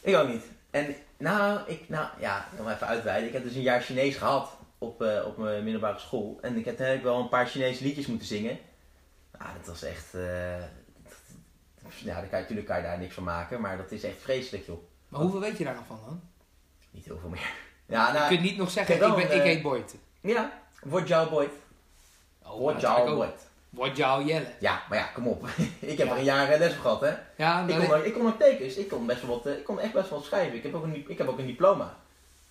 [0.00, 0.44] Ik ook niet.
[0.70, 3.26] En nou, ik, nou ja, om even uitweiden.
[3.26, 6.38] Ik heb dus een jaar Chinees gehad op, eh, op mijn middelbare school.
[6.42, 8.58] En ik heb eigenlijk wel een paar Chinese liedjes moeten zingen.
[9.38, 10.14] Ah, dat was echt...
[10.14, 10.58] eh,
[11.98, 14.20] ja, daar kan je, natuurlijk kan je daar niks van maken, maar dat is echt
[14.20, 14.78] vreselijk, joh.
[15.08, 16.20] Maar hoeveel weet je daar nog van dan?
[16.90, 17.52] Niet heel veel meer.
[17.88, 19.94] Ja, nou, je kunt niet nog zeggen, ik heb ik, ben, ik eh, heet Boyd.
[20.20, 21.50] ja, word jou Boyd.
[22.42, 23.18] Oh, Word dat jou heb ik ook.
[23.18, 23.46] Boyd.
[23.70, 24.46] Word jou Jelle.
[24.60, 25.46] Ja, maar ja, kom op.
[25.80, 26.12] ik heb Ja.
[26.12, 27.14] er een jaar les gehad, hè.
[27.36, 29.80] Ja, Ik kon, ook- ik kon ook tekens, ik kon best wel wat, ik kon
[29.80, 30.56] echt best wel wat schrijven.
[30.56, 31.96] Ik heb ook een, ik heb ook een diploma.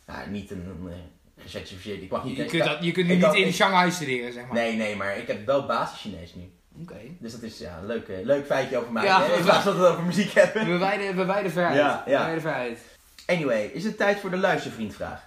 [0.08, 2.38] Ja, niet een, een gecertificeerd, ik mag niet...
[2.38, 4.54] je, kunt dat, je kunt nu niet kan- in ik- Shanghai studeren, zeg maar.
[4.54, 6.52] Nee, nee, maar ik heb wel basis Chinees nu.
[6.82, 6.96] Oké.
[7.20, 9.04] Dus dat is ja, een leuk, leuk feitje over mij.
[9.04, 10.66] Ja, in plaats van dat we het over muziek hebben.
[10.72, 11.76] We wijden, we wijden ver uit.
[11.76, 12.24] Ja, We ja.
[12.24, 12.80] wijden ver uit.
[13.26, 15.22] Anyway, is het tijd voor de luistervriendvraag?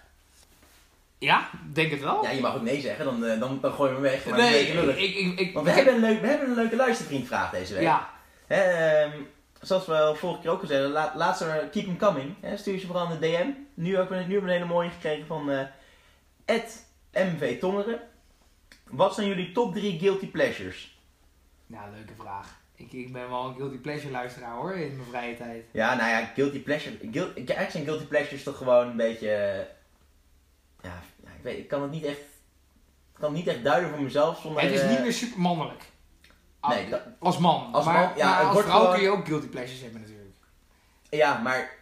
[1.18, 2.22] Ja, denk het wel.
[2.22, 4.24] Ja, je mag ook nee zeggen, dan, eh, dan, dan gooi je hem weg.
[4.26, 7.50] Maar nee, ik, ik, ik, Want we hebben, een leuk, we hebben een leuke luistervriendvraag
[7.50, 7.82] deze week.
[7.82, 8.08] Ja,
[8.46, 9.10] Hè, ehm,
[9.60, 12.34] zoals we al vorige keer ook al zeiden, laat, laat ze keep them coming.
[12.40, 13.46] Hè, stuur ze vooral de DM.
[13.74, 15.58] Nu, ook, nu hebben we een hele mooie gekregen van eh
[17.12, 18.00] MV Tongeren.
[18.90, 20.96] Wat zijn jullie top 3 guilty pleasures?
[21.66, 22.56] nou, leuke vraag.
[22.74, 25.64] Ik, ik ben wel een guilty pleasure luisteraar hoor, in mijn vrije tijd.
[25.70, 26.96] Ja, nou ja, guilty pleasure.
[27.10, 29.30] Guil, eigenlijk zijn guilty pleasures toch gewoon een beetje.
[29.34, 29.64] eh,
[30.82, 31.02] ja,
[31.36, 32.18] ik weet, ik kan het niet echt.
[32.18, 34.62] Ik kan het niet echt duiden voor mezelf zonder.
[34.62, 35.82] het is eh, niet meer super mannelijk.
[36.60, 37.72] Ah, Nee, als man.
[37.74, 40.00] Als maar, man, ja, maar het als vrouw gewoon- kun je ook guilty pleasures hebben
[40.00, 40.36] natuurlijk.
[41.10, 41.76] Ja, maar.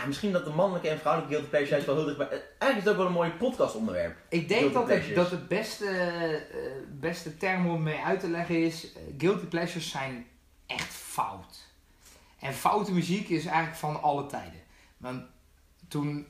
[0.00, 2.26] Ah, misschien dat de mannelijke en vrouwelijke guilty pleasure juist wel heel dichtbij.
[2.26, 4.16] eh, Eigenlijk is het ook wel een mooi podcastonderwerp.
[4.28, 5.14] Ik denk dat het, pleasures.
[5.16, 8.92] dat het beste, eh, beste term om mee uit te leggen is...
[8.92, 10.26] eh, guilty pleasures zijn
[10.66, 11.66] echt fout.
[12.38, 14.60] En foute muziek is eigenlijk van alle tijden.
[14.96, 15.22] Want
[15.88, 16.26] toen,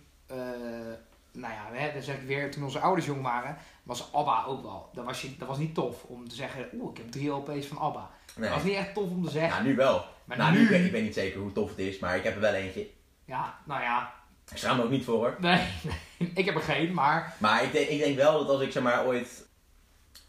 [1.32, 4.62] nou ja, hè, dan zeg ik weer, toen onze ouders jong waren, was ABBA ook
[4.62, 4.90] wel.
[4.92, 7.66] Dat was, je, dat was niet tof om te zeggen, oeh, ik heb drie LP's
[7.66, 8.10] van ABBA.
[8.36, 8.48] Nee.
[8.48, 9.50] Dat was niet echt tof om te zeggen.
[9.50, 10.04] Nou, nu wel.
[10.24, 12.22] maar nou, nu, nu, weet ik weet niet zeker hoe tof het is, maar ik
[12.24, 12.88] heb er wel eentje.
[13.28, 14.12] Ja, nou ja,
[14.50, 15.36] Ik schaam me ook niet voor hoor.
[15.40, 15.66] nee,
[16.34, 18.82] ik heb er geen, maar Maar ik denk, ik denk wel dat als ik zeg
[18.82, 19.46] maar ooit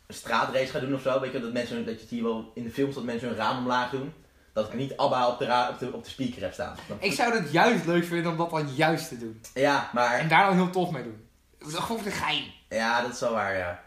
[0.07, 2.51] een straatrace ga doen of zo, weet je, dat, mensen, dat je het hier wel
[2.55, 4.13] in de films dat mensen hun raam omlaag doen,
[4.53, 6.75] dat ik niet ABBA op de, ra- op de, op de speaker heb staan.
[6.87, 9.41] Dat- ik zou het juist leuk vinden om dat dan juist te doen.
[9.53, 11.27] Ja, maar En daar dan heel tof mee doen.
[11.59, 12.43] Dat is Gewoon voor de gein.
[12.69, 13.83] ja, dat is wel waar, ja.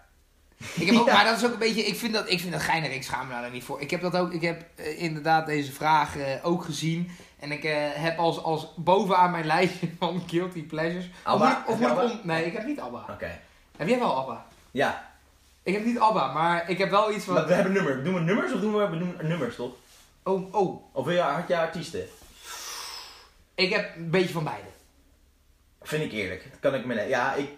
[0.75, 1.13] Ik heb ook, Ja.
[1.15, 3.27] Maar dat is ook een beetje, ik vind dat, ik vind dat geinig, ik schaam
[3.27, 3.81] me daar niet voor.
[3.81, 7.11] Ik heb dat ook, ik heb eh, inderdaad deze vraag eh, ook gezien.
[7.43, 11.07] En ik eh, heb als, als bovenaan mijn lijstje van guilty pleasures.
[11.23, 11.65] Abba?
[11.67, 12.21] Of moet, of Heb je moet ik Abba?
[12.21, 13.07] om- nee, ik heb niet Abba.
[13.11, 13.41] Oké.
[13.77, 14.47] Heb jij wel Abba?
[14.71, 15.11] Ja,
[15.63, 17.47] Ik heb niet Abba, maar ik heb wel iets maar van...
[17.47, 18.05] we hebben nummer.
[18.05, 19.73] Doen we nummers of doen we, we doen nummers toch?
[20.23, 22.07] Oh, oh, Of wil je, had je artiesten?
[23.55, 24.69] ik heb een beetje van beide.
[25.83, 26.47] Vind ik eerlijk.
[26.51, 27.51] Dat kan ik me Ja, ik.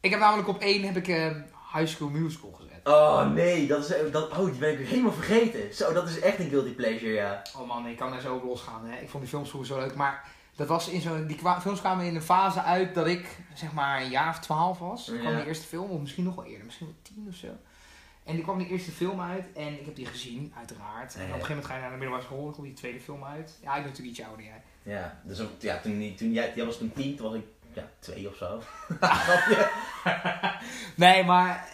[0.00, 1.30] Ik heb namelijk op één heb ik eh,
[1.74, 2.50] High School Musical
[2.84, 2.98] gezet.
[2.98, 4.10] Oh nee, dat is.
[4.12, 5.74] Dat, oh, die ben ik helemaal vergeten.
[5.74, 7.42] Zo, dat is echt een guilty pleasure, ja.
[7.58, 8.84] Oh man, ik kan daar zo op losgaan.
[8.86, 9.00] Hè.
[9.00, 9.94] Ik vond die films vroeger zo leuk.
[9.94, 10.24] Maar
[10.56, 14.02] dat was in zo'n, die films kwamen in een fase uit dat ik zeg maar
[14.02, 15.04] een jaar of twaalf was.
[15.04, 15.38] Toen kwam Ja.
[15.38, 17.46] de eerste film, of misschien nog wel eerder, misschien wel tien of zo.
[18.24, 21.14] En die kwam die eerste film uit en ik heb die gezien, uiteraard.
[21.14, 21.34] En Ja, op ja.
[21.34, 23.58] een gegeven moment ga je naar de middelbare school, dan komt die tweede film uit.
[23.62, 24.62] Ja, ik ben natuurlijk iets ouder jij.
[24.82, 27.88] Ja, dus ook, ja, toen, toen jij, jij was toen tien, toen was ik ja,
[27.98, 28.62] twee of zo.
[30.96, 31.68] Nee, maar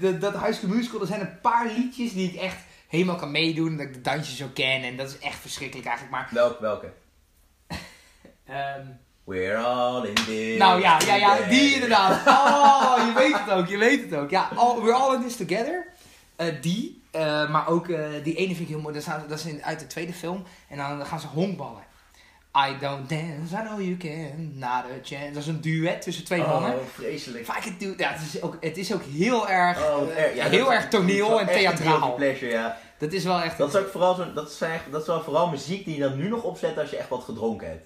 [0.00, 2.56] de, dat High School Musical, er zijn een paar liedjes die ik echt
[2.88, 3.76] helemaal kan meedoen.
[3.76, 6.16] Dat ik de dansjes zo ken en dat is echt verschrikkelijk eigenlijk.
[6.16, 6.92] Maar Welke, welke?
[8.46, 8.86] ehm,
[9.24, 10.58] We're all in this.
[10.58, 12.26] Nou ja, ja, ja, die inderdaad.
[12.26, 14.30] Oh, je weet het ook, je weet het ook.
[14.30, 15.86] Ja, all, we're all in this together.
[16.36, 17.86] Eh, die, eh, maar ook
[18.22, 18.94] die ene vind ik heel mooi.
[18.94, 20.44] Dat, staat, dat is in, uit de tweede film.
[20.68, 21.82] En dan gaan ze honkballen.
[22.66, 25.32] I don't dance, I know you can, not a chance.
[25.32, 26.74] Dat is een duet tussen twee mannen.
[26.74, 27.44] Oh, vreselijk.
[27.44, 30.34] Vaak het, ja, het, is ook, het is ook heel erg, Oh, erg.
[30.34, 32.14] Ja, heel erg toneel en theatraal.
[32.14, 32.76] pleasure, ja.
[32.98, 33.58] Dat is wel echt...
[33.58, 36.00] Dat is ook vooral zo, dat is, echt- dat is wel vooral muziek die je
[36.00, 37.84] dan nu nog opzet als je echt wat gedronken hebt.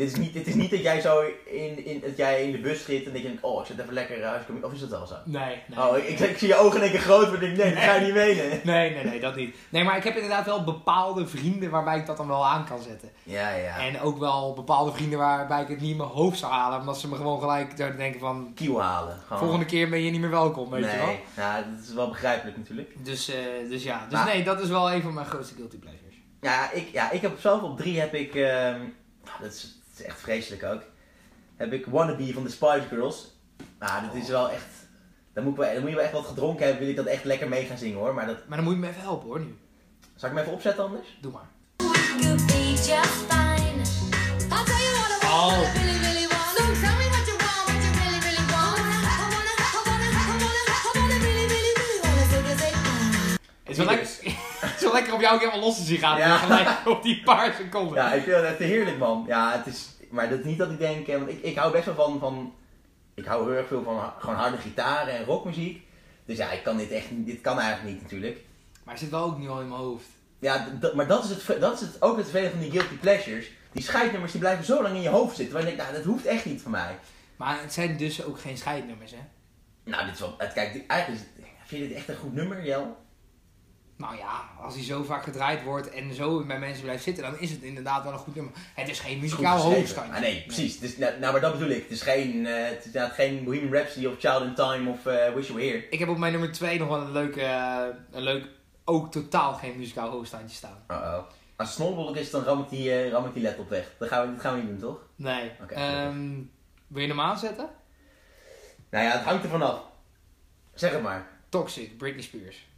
[0.00, 2.58] Dit is niet, dit is niet dat jij zo in, in, dat jij in de
[2.58, 4.42] bus zit en dat je denkt, oh, ik zit even lekker huis.
[4.62, 5.14] Of is dat wel zo?
[5.24, 5.78] Nee, nee.
[5.78, 7.82] Oh, ik, ik, zie je ogen in één keer groot, maar ik denk, nee, dat
[7.82, 8.60] ga je niet menen.
[8.64, 9.56] Nee, nee, nee, dat niet.
[9.68, 12.82] Nee, maar ik heb inderdaad wel bepaalde vrienden waarbij ik dat dan wel aan kan
[12.82, 13.10] zetten.
[13.22, 13.78] Ja, ja.
[13.78, 16.80] En ook wel bepaalde vrienden waarbij ik het niet in mijn hoofd zou halen.
[16.80, 18.52] Omdat ze me gewoon gelijk zouden denken van...
[18.54, 19.18] Kiel halen.
[19.26, 19.38] Gewoon.
[19.38, 21.16] Volgende keer ben je niet meer welkom, weet nee, je wel.
[21.36, 23.04] ja, dat is wel begrijpelijk natuurlijk.
[23.04, 23.36] Dus, eh,
[23.68, 26.14] dus ja, dus Maar- nee, dat is wel een van mijn grootste guilty pleasures.
[26.40, 28.80] Ja, ik, ja, ik heb zelf op drie heb ik, ehm,
[29.40, 30.82] dat, is, is echt vreselijk ook,
[31.56, 33.38] heb ik Wannabe van de Spice Girls.
[33.78, 34.88] Nou, dat is wel echt,
[35.32, 37.06] dan moet, ik wel, dan moet je wel echt wat gedronken hebben, wil ik dat
[37.06, 38.14] echt lekker mee gaan zingen hoor.
[38.14, 39.58] Maar dat, Maar dan moet je me even helpen hoor, nu.
[40.14, 41.18] zal ik hem even opzetten anders?
[41.20, 41.48] Doe maar.
[54.60, 56.18] Het wel lekker, om jou ook helemaal los te zien gaan.
[56.18, 56.36] Ja.
[56.36, 57.94] Gelijk op die paar seconden.
[57.94, 59.24] Ja, ik vind het echt heerlijk man.
[59.26, 61.72] Ja, het is, maar dat is niet dat ik denk, eh, want ik, ik hou
[61.72, 62.54] best wel van, van,
[63.14, 65.82] ik hou heel erg veel van gewoon harde gitaren en rockmuziek.
[66.24, 68.38] Dus ja, ik kan dit echt, niet- dit kan eigenlijk niet natuurlijk.
[68.84, 70.04] Maar het zit wel ook nu al in mijn hoofd.
[70.38, 73.50] Ja, maar dat is, het, dat is het, ook het vervelende van die guilty pleasures.
[73.72, 75.54] Die scheidnummers die blijven zo lang in je hoofd zitten.
[75.54, 76.98] Waar je denkt, nou dat hoeft echt niet van mij.
[77.36, 79.18] Maar het zijn dus ook geen scheidnummers, hè?
[79.84, 81.26] Nou, dit is wel, het, kijk, eigenlijk is
[81.64, 82.96] vind je dit echt een goed nummer, Jel?
[84.00, 87.38] Nou ja, als hij zo vaak gedraaid wordt en zo bij mensen blijft zitten, dan
[87.38, 88.52] is het inderdaad wel een goed nummer.
[88.74, 90.14] Het is geen muzikaal hoogstandje.
[90.14, 90.78] Ah, nee, precies.
[90.78, 91.82] Dus, nou, nou, maar dat bedoel ik.
[91.82, 95.34] Het is geen, eh, het is geen Bohemian Rhapsody of Child in Time of eh,
[95.34, 95.88] Wish You Were Here.
[95.90, 98.46] Ik heb op mijn nummer 2 nog wel een leuke, eh, een leuk,
[98.84, 100.84] ook totaal geen muzikaal hoogstandje staan.
[100.90, 101.14] Uh-oh.
[101.56, 103.92] Als het snollebolk is, dan ram ik die, ram ik die laptop weg.
[103.98, 105.00] Dat gaan, we, dat gaan we niet doen, toch?
[105.16, 105.50] Nee.
[105.62, 106.30] Oké, Ehm,
[106.86, 107.68] wil je hem aanzetten?
[108.90, 109.80] Nou ja, het hangt er vanaf.
[110.74, 111.26] Zeg het maar.
[111.48, 112.68] Toxic, Britney Spears.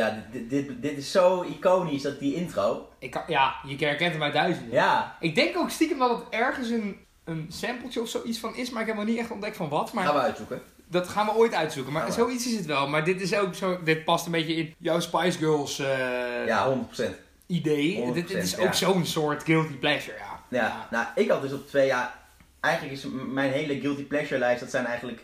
[0.00, 2.88] Ja, dit, dit, dit, is zo iconisch, dat die intro.
[2.98, 4.72] Ik kan, ja, je herkent hem uit duizenden.
[4.72, 8.70] Ja, Ik denk ook stiekem dat het ergens een, een sampletje of zoiets van is,
[8.70, 9.92] maar ik heb nog niet echt ontdekt van wat.
[9.92, 10.62] Maar gaan we uitzoeken.
[10.86, 11.92] dat gaan we ooit uitzoeken.
[11.92, 12.88] Maar zoiets is het wel.
[12.88, 16.76] Maar dit is ook zo, dit past een beetje in jouw Spice Girls eh, Ja,
[17.00, 17.02] 100%.
[17.46, 18.10] idee.
[18.10, 18.62] 100%, Dit, dit is ja.
[18.62, 20.28] ook zo'n soort guilty pleasure, ja.
[20.48, 22.14] Ja, nou, ik had dus op twee, ja,
[22.60, 25.20] eigenlijk is mijn hele guilty pleasure lijst, dat zijn eigenlijk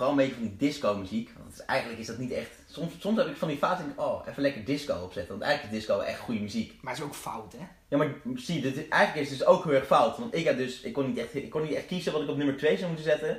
[0.00, 1.30] vooral een beetje van die disco muziek.
[1.38, 3.94] Want is- eigenlijk is dat niet echt, soms, soms heb ik van die fase, denk
[3.94, 5.32] ik, oh, even lekker disco opzetten.
[5.32, 6.78] Want eigenlijk is disco echt goede muziek.
[6.82, 7.64] Maar het is ook fout, hè?
[7.88, 10.18] Ja, maar zie, dit, eigenlijk is het dus ook heel erg fout.
[10.18, 12.28] Want ik had dus, ik kon niet echt, ik kon niet echt kiezen wat ik
[12.28, 13.38] op nummer 2 zou moeten zetten.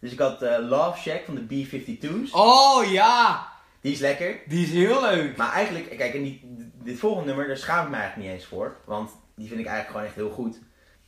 [0.00, 2.30] Dus ik had eh, Love Shack van de B-52's.
[2.32, 3.48] Oh ja!
[3.80, 4.40] Die is lekker.
[4.46, 5.36] Die is heel leuk.
[5.36, 6.40] Maar eigenlijk, kijk, en die,
[6.82, 8.76] dit volgende nummer, daar schaam ik me eigenlijk niet eens voor.
[8.84, 10.58] Want die vind ik eigenlijk gewoon echt heel goed.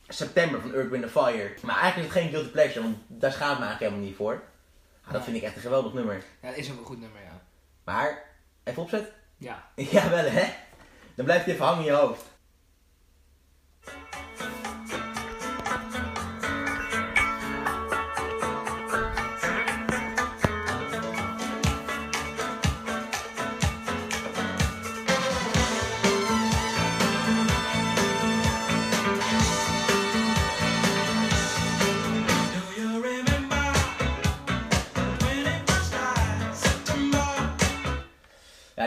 [0.07, 1.51] September van Earth, Wind Fire.
[1.61, 4.15] Maar eigenlijk is het geen guilty pleasure, want daar schaam ik me eigenlijk helemaal niet
[4.15, 4.43] voor.
[5.09, 6.23] Ah, dat vind ik echt een geweldig nummer.
[6.41, 7.41] Ja, dat is ook een goed nummer, ja.
[7.83, 8.23] Maar,
[8.63, 9.11] even opzet.
[9.37, 9.67] Ja.
[9.91, 10.53] Ja, wel hè.
[11.15, 12.23] Dan blijft het even hangen in je hoofd.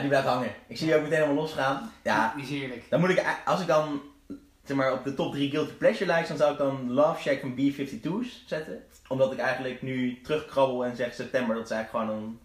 [0.02, 0.50] Die blijft hangen.
[0.66, 1.92] Ik zie die ook meteen helemaal losgaan.
[2.02, 2.84] Ja, Die is heerlijk.
[2.90, 4.00] dan moet ik, als ik dan,
[4.64, 7.40] zeg maar, op de top 3 guilty pleasure lijst, dan zou ik dan Love Shack
[7.40, 8.82] van B-52's zetten.
[9.08, 12.38] Omdat ik eigenlijk nu terugkrabbel en zeg september, dat is eigenlijk gewoon een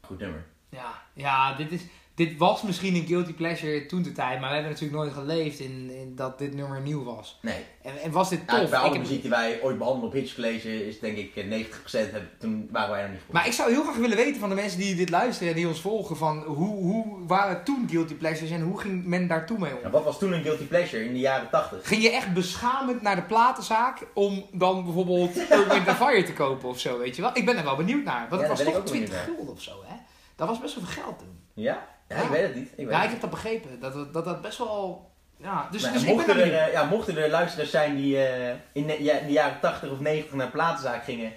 [0.00, 0.44] goed nummer.
[0.68, 1.82] Ja, ja dit, is,
[2.26, 5.58] dit was misschien een guilty pleasure toen de tijd, maar we hebben natuurlijk nooit geleefd
[5.60, 7.38] in, in dat dit nummer nieuw was.
[7.42, 7.64] Nee.
[7.82, 8.70] En, en was dit Ja, tof?
[8.70, 11.90] bij alle muziek die wij ooit behandelen op Hitch College is denk ik eh, 90%
[11.90, 13.34] hebben, toen waren wij nog niet voor.
[13.34, 15.68] Maar ik zou heel graag willen weten van de mensen die dit luisteren en die
[15.68, 19.60] ons volgen, van hoe, hoe waren toen guilty pleasures en hoe ging men daar toen
[19.60, 19.80] mee om?
[19.80, 21.86] Nou, wat was toen een guilty pleasure in de jaren 80?
[21.88, 26.68] Ging je echt beschamend naar de platenzaak om dan bijvoorbeeld Earth, Wind Fire te kopen
[26.68, 27.30] of zo, weet je wel?
[27.34, 29.34] Ik ben er wel benieuwd naar, want Ja, het was toch ook benieuwd 20 naar.
[29.36, 29.94] gulden of zo, hè?
[30.36, 31.38] Dat was best wel veel geld toen.
[31.54, 31.86] Ja?
[32.10, 32.68] Ja, ik weet het niet.
[32.76, 35.10] Ik weet Ja, het ik heb dat begrepen, dat dat, dat, dat best wel...
[35.36, 37.96] Ja, dus, Maar dus ik ben mochten, er er, eh, ja, mochten er luisteraars zijn
[37.96, 41.32] die eh, in, de, ja, in de jaren 80 of 90 naar platenzaak gingen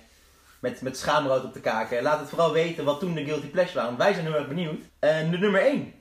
[0.59, 3.79] met, met schaamrood op de kaken, laat het vooral weten wat toen de guilty pleasure
[3.79, 3.97] waren.
[3.97, 4.81] Wij zijn heel erg benieuwd.
[4.99, 5.93] Eh, de nummer 1.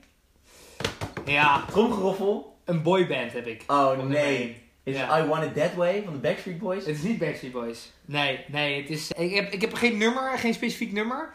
[1.25, 2.57] Ja, Tromgeroffel.
[2.65, 3.63] een boyband heb ik.
[3.67, 4.61] Oh nee.
[4.83, 5.19] Is Ja.
[5.19, 6.85] I Want It That Way van de Backstreet Boys?
[6.85, 7.91] Het is niet Backstreet Boys.
[8.05, 9.11] Nee, nee, het is...
[9.11, 11.33] Ik heb, ik heb geen nummer, geen specifiek nummer.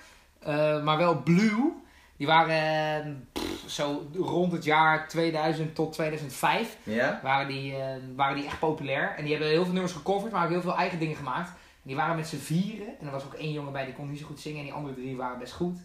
[0.85, 1.87] maar wel Blue.
[2.19, 7.21] Die waren pff, zo rond het jaar 2000 tot 2005 Ja?
[7.23, 9.15] waren die, eh, waren die echt populair.
[9.17, 11.49] En die hebben heel veel nummers gecoverd, maar ook heel veel eigen dingen gemaakt.
[11.49, 12.99] En die waren met z'n vieren.
[13.01, 14.59] En er was ook één jongen bij die kon niet zo goed zingen.
[14.59, 15.79] En die andere drie waren best goed.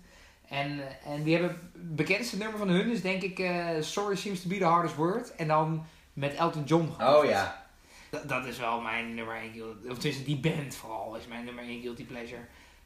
[0.47, 4.41] En, en die hebben het bekendste nummer van hun is denk ik eh, Sorry Seems
[4.41, 5.35] to be the hardest word.
[5.35, 6.89] En dan met Elton John.
[7.01, 7.65] Oh ja.
[8.09, 9.87] Dat, dat is wel mijn nummer 1 guilty.
[9.87, 12.41] Of tenminste, die band vooral is mijn nummer 1 guilty pleasure.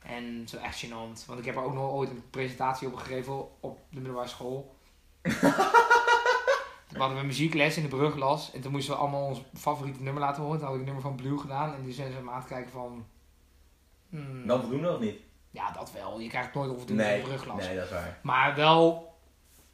[0.07, 1.25] En zo echt gênant.
[1.25, 4.75] Want ik heb er ook nog ooit een presentatie op gegeven op de middelbare school.
[6.91, 8.51] We hadden we muziekles in de bruglas.
[8.53, 10.57] En toen moesten we allemaal ons favoriete nummer laten horen.
[10.59, 11.73] Toen had ik het nummer van Blue gedaan.
[11.73, 13.05] En die zijn ze me aan het kijken van...
[14.09, 15.19] hmm, Dan voldoende of niet?
[15.51, 16.19] ja, dat wel.
[16.19, 17.15] Je krijgt nooit onvoldoende Nee.
[17.17, 17.65] in de bruglas.
[17.65, 18.19] Nee, dat is waar.
[18.23, 19.13] Maar wel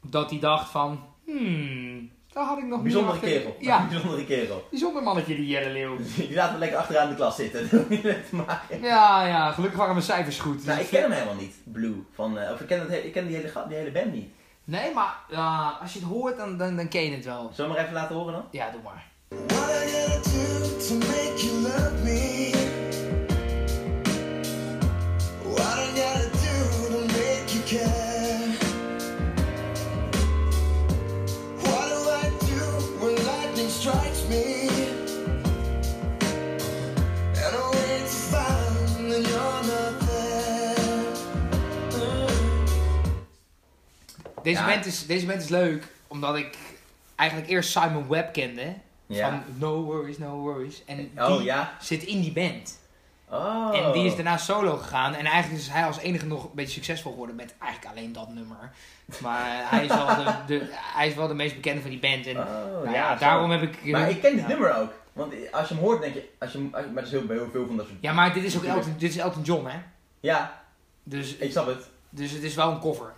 [0.06, 1.04] dat hij dacht van...
[1.24, 3.56] Hmm, daar had ik nog Bijzondere niet kerel.
[3.60, 4.66] Ja, Bijzondere kerel.
[4.70, 5.96] bijzonder mannetje die Jelle Leeuw.
[6.16, 7.68] Die laten we lekker achteraan de klas zitten.
[7.70, 8.80] Dat hoef je niet te maken.
[8.82, 10.64] Ja, ja, gelukkig waren mijn cijfers goed.
[10.64, 12.04] Nou, Dus ik ken hem helemaal niet, Blue.
[12.14, 14.28] Van, eh, of ik ken, ik ken die, hele, die hele band niet.
[14.64, 17.50] Nee, maar ja, als je het hoort, dan, dan, dan ken je het wel.
[17.54, 18.44] Zullen we maar even laten horen dan?
[18.50, 19.06] Ja, doe maar.
[19.28, 19.68] What
[44.44, 44.66] Deze, Ja.
[44.66, 46.56] band is, deze band is leuk, omdat ik
[47.16, 48.74] eigenlijk eerst Simon Webb kende.
[49.06, 49.28] Ja.
[49.30, 50.82] Van No Worries, No Worries.
[50.86, 51.76] En die Oh ja.
[51.80, 52.78] zit in die band.
[53.28, 53.70] Oh.
[53.76, 55.14] En die is daarna solo gegaan.
[55.14, 58.28] En eigenlijk is hij als enige nog een beetje succesvol geworden met eigenlijk alleen dat
[58.34, 58.70] nummer.
[59.22, 62.26] Maar hij is wel de, de, hij is wel de meest bekende van die band.
[62.26, 62.44] En Oh,
[62.82, 63.84] nou ja, daarom heb ik...
[63.84, 64.92] Maar ik ken dit nummer ook.
[65.12, 66.28] Want als je hem hoort, denk je.
[66.38, 67.98] Als je, maar er is heel, heel veel van dat soort.
[68.00, 69.78] Ja, maar dit is ook Elton, dit is Elton John, hè?
[70.20, 70.62] Ja,
[71.02, 71.88] Dus, ik snap het.
[72.10, 73.12] dus het is wel een cover.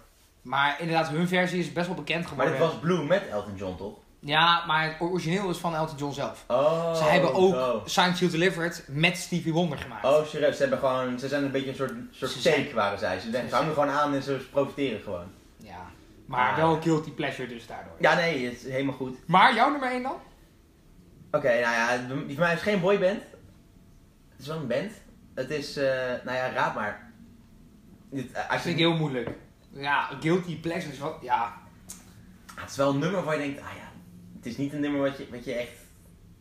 [0.46, 2.52] Maar inderdaad, hun versie is best wel bekend Maar geworden.
[2.52, 3.94] dit was Blue met Elton John, toch?
[4.18, 6.44] Ja, maar het origineel is van Elton John zelf.
[6.48, 6.94] Oh.
[6.94, 7.82] Ze hebben ook zo.
[7.84, 10.04] Science You Delivered met Stevie Wonder gemaakt.
[10.04, 10.54] Oh, serieus.
[10.56, 13.20] Ze, hebben gewoon, ze zijn een beetje een soort, soort Ze waren zij.
[13.20, 15.26] Ze, denken, ze hangen gewoon aan en ze profiteren gewoon.
[15.56, 15.84] Ja.
[16.26, 16.56] Maar Ah.
[16.56, 17.92] wel guilty pleasure dus daardoor.
[17.98, 19.18] Ja, nee, het is helemaal goed.
[19.26, 20.16] Maar jouw nummer 1 dan?
[21.30, 23.20] Oké, nou ja, die van mij is geen boyband.
[24.30, 24.92] Het is wel een band.
[25.34, 25.84] Het is, eh,
[26.24, 27.12] nou ja, raad maar.
[28.10, 29.28] Dit, eh, Dat als vind ik heel moeilijk.
[29.78, 31.16] Ja, guilty pleasure is wat...
[31.20, 31.54] Ja.
[32.54, 33.88] het is wel een nummer waar je denkt, ah ja,
[34.36, 35.72] het is niet een nummer wat je, wat je echt,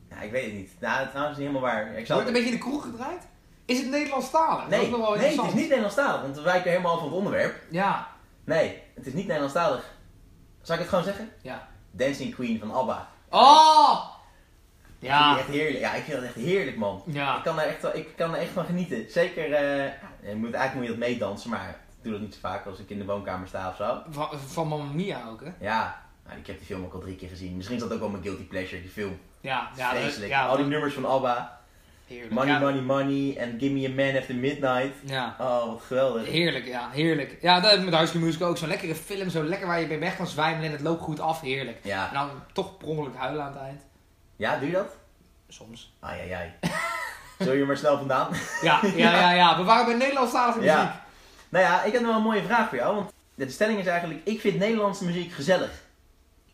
[0.10, 0.72] ja, ik weet het niet.
[0.80, 1.98] Nou, trouwens niet helemaal waar.
[1.98, 3.28] Ik zal Wordt het een beetje in de kroeg gedraaid?
[3.66, 4.60] Is het Nederlandstalig?
[4.62, 7.08] Dat Nee, is nog wel nee, het is niet Nederlandstalig, want we wijken helemaal van
[7.08, 7.56] het onderwerp.
[7.70, 8.08] Ja.
[8.44, 9.94] Nee, het is niet Nederlandstalig.
[10.62, 11.30] Zal ik het gewoon zeggen?
[11.42, 11.68] Ja.
[11.92, 13.08] Dancing Queen van ABBA.
[13.30, 14.00] Oh!
[15.00, 15.38] Ik vind Ja.
[15.38, 15.80] echt heerlijk.
[15.80, 17.04] Ja, ik vind dat echt heerlijk, man.
[17.06, 17.38] Ja.
[17.38, 19.12] Ik kan er echt, wel- ik kan er echt van genieten.
[19.12, 22.40] Zeker, eh, ja, je moet, eigenlijk moet je dat meedansen, maar doe dat niet zo
[22.42, 24.02] vaak als ik in de woonkamer sta of zo.
[24.10, 25.52] Van, van Mamma Mia ook, hè?
[25.66, 27.56] Ja, nou, ik heb die film ook al drie keer gezien.
[27.56, 29.20] Misschien is dat ook wel mijn guilty pleasure, die film.
[29.42, 29.70] Ja.
[29.78, 30.32] Ja, dat- Vreselijk.
[30.32, 31.60] ja, Al die nummers van ABBA.
[32.08, 32.32] heerlijk.
[32.32, 32.60] Money, ja.
[32.60, 34.96] money, money en Give me a man after midnight.
[35.06, 35.36] Ja.
[35.40, 36.28] Oh, wat geweldig.
[36.28, 37.38] Heerlijk, ja, heerlijk.
[37.42, 38.58] Ja, dat met High School Musical ook.
[38.58, 41.20] Zo'n lekkere film, zo lekker waar je bij weg kan zwijmelen en het loopt goed
[41.20, 41.42] af.
[41.42, 41.78] Heerlijk.
[41.84, 42.10] En Ja.
[42.14, 43.82] dan toch per ongeluk huilen aan het eind.
[44.36, 44.96] ja, doe je dat?
[45.48, 45.94] Soms.
[46.00, 46.52] Ai, ai, ai.
[47.40, 48.28] Zul je maar snel vandaan?
[48.62, 49.58] Ja, ja, ja, ja.
[49.58, 50.74] We waren bij Nederlandstalige muziek.
[50.74, 51.05] Ja.
[51.56, 52.96] Nou ja, ik heb nog wel een mooie vraag voor jou.
[52.96, 55.72] Want de stelling is eigenlijk, ik vind Nederlandse muziek gezellig.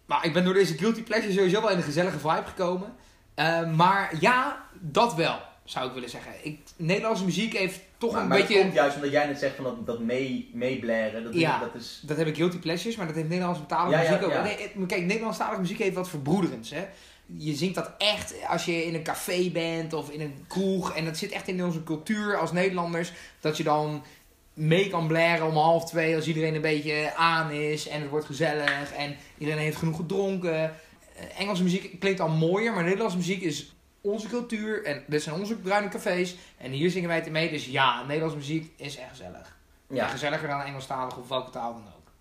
[0.05, 2.93] Maar ik ben door deze Guilty Pleasure sowieso wel in een gezellige vibe gekomen.
[3.33, 6.31] Eh, maar ja, dat wel, zou ik willen zeggen.
[6.41, 8.53] Ik, Nederlandse muziek heeft toch maar een maar beetje...
[8.53, 11.23] dat komt juist omdat jij net zegt van dat, dat mee, meeblaren.
[11.23, 11.59] Dat, Ja.
[11.59, 12.01] dat is...
[12.05, 14.31] Dat heb ik guilty pleasures, maar dat heeft Nederlandse talige Ja, ja, muziek ook.
[14.31, 14.43] ja.
[14.43, 16.69] Nee, kijk, Nederlandstalige muziek heeft wat verbroederends.
[16.69, 16.85] Hè?
[17.25, 20.95] Je zingt dat echt als je in een café bent of in een kroeg.
[20.95, 23.11] En dat zit echt in onze cultuur als Nederlanders.
[23.39, 24.03] Dat je dan
[24.53, 27.87] mee kan blaren om half twee als iedereen een beetje aan is.
[27.87, 30.63] En het wordt gezellig en iedereen heeft genoeg gedronken.
[30.63, 34.83] Eh, Engelse muziek klinkt al mooier, maar Nederlandse muziek is onze cultuur.
[34.85, 36.35] En dit zijn onze bruine cafés.
[36.57, 37.49] En hier zingen wij het mee.
[37.49, 39.55] Dus ja, Nederlandse muziek is echt gezellig.
[39.89, 40.07] Ja.
[40.07, 42.11] Gezelliger dan Engelstalig of welke taal dan ook.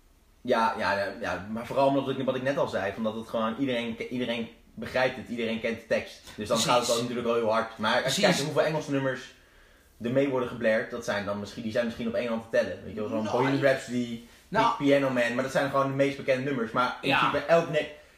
[0.41, 3.15] ja, ja, ja, ja, maar vooral omdat ik, wat ik net al zei, van dat
[3.15, 6.21] het gewoon iedereen, iedereen begrijpt het, iedereen kent de tekst.
[6.35, 6.65] Dus dan Precies.
[6.65, 7.77] gaat het natuurlijk wel heel hard.
[7.77, 8.23] Maar als je Precies.
[8.23, 9.33] kijkt hoeveel Engelse nummers
[10.03, 12.57] er mee worden geblerd, dat zijn dan misschien, die zijn misschien op één hand te
[12.57, 12.79] tellen.
[12.83, 15.93] Weet je wel, zo'n Nou, Bohemian Rhapsody, Nou, Piano Man, maar dat zijn gewoon de
[15.95, 16.71] meest bekende nummers.
[16.71, 17.17] Maar in Ja.
[17.19, 17.67] principe elk,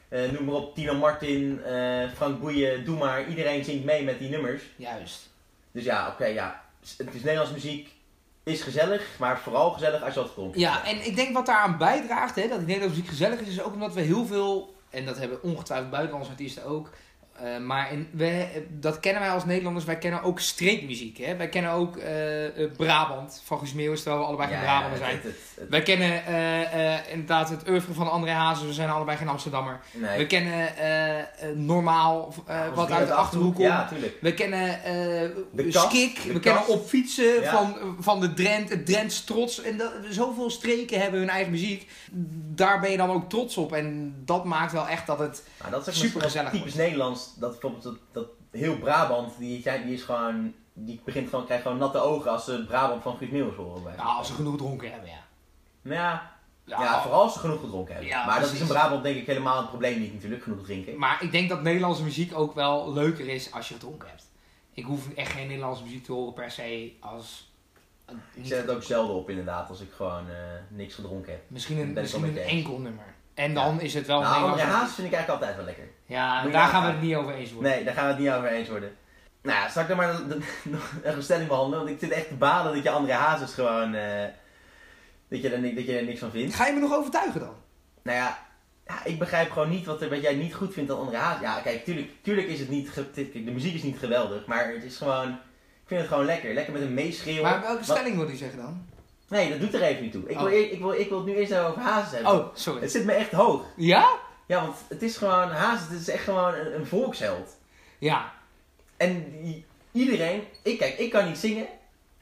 [0.08, 4.18] eh, noem maar op, Tino Martin, eh, Frank Boeien, doe maar, iedereen zingt mee met
[4.18, 4.62] die nummers.
[4.76, 5.28] juist.
[5.72, 6.62] Dus ja, oké, ja.
[6.96, 7.92] Het is Nederlandse muziek,
[8.44, 10.58] is gezellig, maar vooral gezellig als je wat komt.
[10.58, 13.62] Ja, en ik denk wat daaraan bijdraagt, hè, dat die Nederlandse muziek gezellig is, is
[13.62, 16.90] ook omdat we heel veel En dat hebben ongetwijfeld buitenlandse artiesten ook.
[17.34, 19.84] Eh, maar in, we, dat kennen wij als Nederlanders.
[19.84, 21.18] Wij kennen ook streekmuziek.
[21.18, 21.36] Hè?
[21.36, 22.12] Wij kennen ook eh,
[22.76, 25.14] Brabant van Guus Meeuwis, terwijl we allebei geen Brabander zijn.
[25.14, 26.22] het- het- het- Wij kennen
[27.10, 28.66] inderdaad het oeuvre van André Hazes.
[28.66, 29.80] We zijn allebei geen Amsterdammer.
[29.92, 30.18] nee.
[30.18, 30.68] We kennen
[31.54, 32.34] normaal,
[32.74, 33.66] wat uit de Achterhoek komt.
[33.68, 33.88] Ja.
[34.20, 34.80] We kennen
[35.72, 36.40] kast, Skik, we kast.
[36.42, 37.50] kennen Op Fietsen Ja.
[37.56, 39.62] van, van de Drent, het Drents trots.
[39.62, 41.90] En dat, zoveel streken hebben hun eigen muziek.
[42.54, 43.72] Daar ben je dan ook trots op.
[43.72, 45.42] En dat maakt wel echt dat het...
[45.70, 46.74] Nou, dat is Super gezellig typisch.
[46.74, 47.34] Nederlands.
[47.36, 51.78] Dat bijvoorbeeld dat, dat heel Brabant, die, die is gewoon, die begint gewoon, krijgt gewoon
[51.78, 53.82] natte ogen als ze Brabant van Guus Meeuwis horen.
[53.82, 53.96] Bij.
[53.96, 55.22] Nou, als ze genoeg dronken hebben, ja.
[55.82, 58.12] Nou ja, ja, vooral als ze genoeg gedronken hebben.
[58.12, 60.98] Ja, maar dat is in Brabant denk ik helemaal het probleem niet natuurlijk, genoeg drinken.
[60.98, 64.30] Maar ik denk dat Nederlandse muziek ook wel leuker is als je gedronken hebt.
[64.72, 67.52] Ik hoef echt geen Nederlandse muziek te horen per se als...
[68.34, 70.36] Ik zet het ook zelden op inderdaad, als ik gewoon eh,
[70.68, 71.42] niks gedronken heb.
[71.46, 73.14] Misschien een, misschien een enkel nummer.
[73.34, 75.66] En dan is het wel een nou, André Nederlandse Haas vind ik eigenlijk altijd wel
[75.66, 75.88] lekker.
[76.06, 77.70] Ja, je daar gaan we het niet over eens worden.
[77.72, 78.96] Nee, daar gaan we het niet over eens worden.
[79.42, 80.14] Nou ja, zal ik dan maar
[80.62, 81.78] nog een stelling behandelen?
[81.78, 83.94] Want ik zit echt te baden dat je André Hazes gewoon...
[83.94, 84.24] eh,
[85.28, 86.54] dat, je er, dat je er niks van vindt.
[86.54, 87.54] Ga je me nog overtuigen dan?
[88.02, 88.38] Nou ja,
[88.86, 91.42] ja, ik begrijp gewoon niet wat, er, wat jij niet goed vindt aan André Hazes.
[91.42, 92.94] Ja, kijk, tuurlijk, tuurlijk is het niet...
[93.14, 95.28] De muziek is niet geweldig, maar het is gewoon...
[95.28, 96.54] Ik vind het gewoon lekker.
[96.54, 97.42] Lekker met een meeschreeuwen.
[97.50, 98.86] Maar welke Wat- stelling wil hij zeggen dan?
[99.28, 100.22] Nee, dat doet er even niet toe.
[100.28, 100.52] Ik wil, Oh.
[100.52, 102.32] ik wil, ik wil het nu eerst over Hazes hebben.
[102.32, 102.80] Oh, sorry.
[102.80, 103.62] Het zit me echt hoog.
[103.76, 104.08] Ja?
[104.46, 105.48] Ja, want het is gewoon...
[105.50, 107.56] Hazes, het is echt gewoon een, een volksheld.
[107.98, 108.32] Ja.
[108.96, 109.34] En
[109.92, 111.66] iedereen, ik kijk, ik kan niet zingen.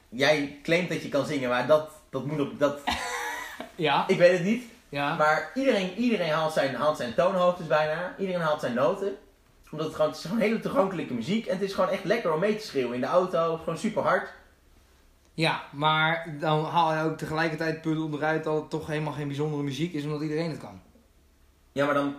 [0.09, 2.79] Jij claimt dat je kan zingen, maar dat, dat moet op, dat,
[3.75, 4.05] Ja.
[4.09, 4.65] ik weet het niet.
[4.88, 5.15] Ja.
[5.17, 8.15] Maar iedereen, iedereen haalt, zijn, haalt zijn toonhoogtes bijna.
[8.19, 9.17] Iedereen haalt zijn noten.
[9.71, 11.47] Omdat het gewoon, het is gewoon hele toegankelijke muziek.
[11.47, 13.57] En het is gewoon echt lekker om mee te schreeuwen in de auto.
[13.57, 14.29] Gewoon super hard.
[15.35, 19.27] Ja, maar dan haal je ook tegelijkertijd het punt onderuit dat het toch helemaal geen
[19.27, 20.81] bijzondere muziek is, omdat iedereen het kan.
[21.73, 22.14] Ja, maar dan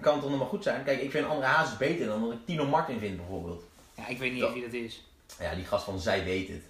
[0.00, 0.84] kan het toch nog maar goed zijn.
[0.84, 3.64] Kijk, ik vind andere hazes beter dan dat ik Tino Martin vind bijvoorbeeld.
[3.94, 5.04] Ja, ik weet niet eens wie dat is.
[5.38, 6.62] Ja, die gast van Zij Weet Het.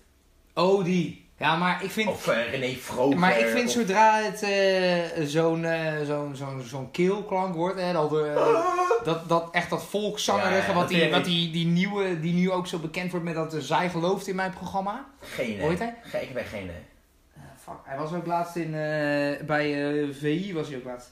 [0.54, 1.23] Oh, die.
[1.44, 2.08] Ja, maar ik vind...
[2.08, 3.18] Of eh, René Vroger.
[3.18, 7.92] maar ik vind of- zodra het eh, zo'n eh, zo'n zo'n zo'n keelklank wordt, hè,
[7.92, 8.10] dat,
[9.04, 12.66] dat, dat echt dat volkszangerige, Ja, wat, die, wat die, die nieuwe, die nu ook
[12.66, 15.04] zo bekend wordt met dat Zij gelooft in mijn programma.
[15.20, 15.86] Geen Hoor je idee.
[15.86, 16.70] het, Ge- Ik heb geen.
[16.70, 18.70] Eh, fuck, hij was ook laatst in,
[19.46, 21.10] bij VI was hij ook laatst.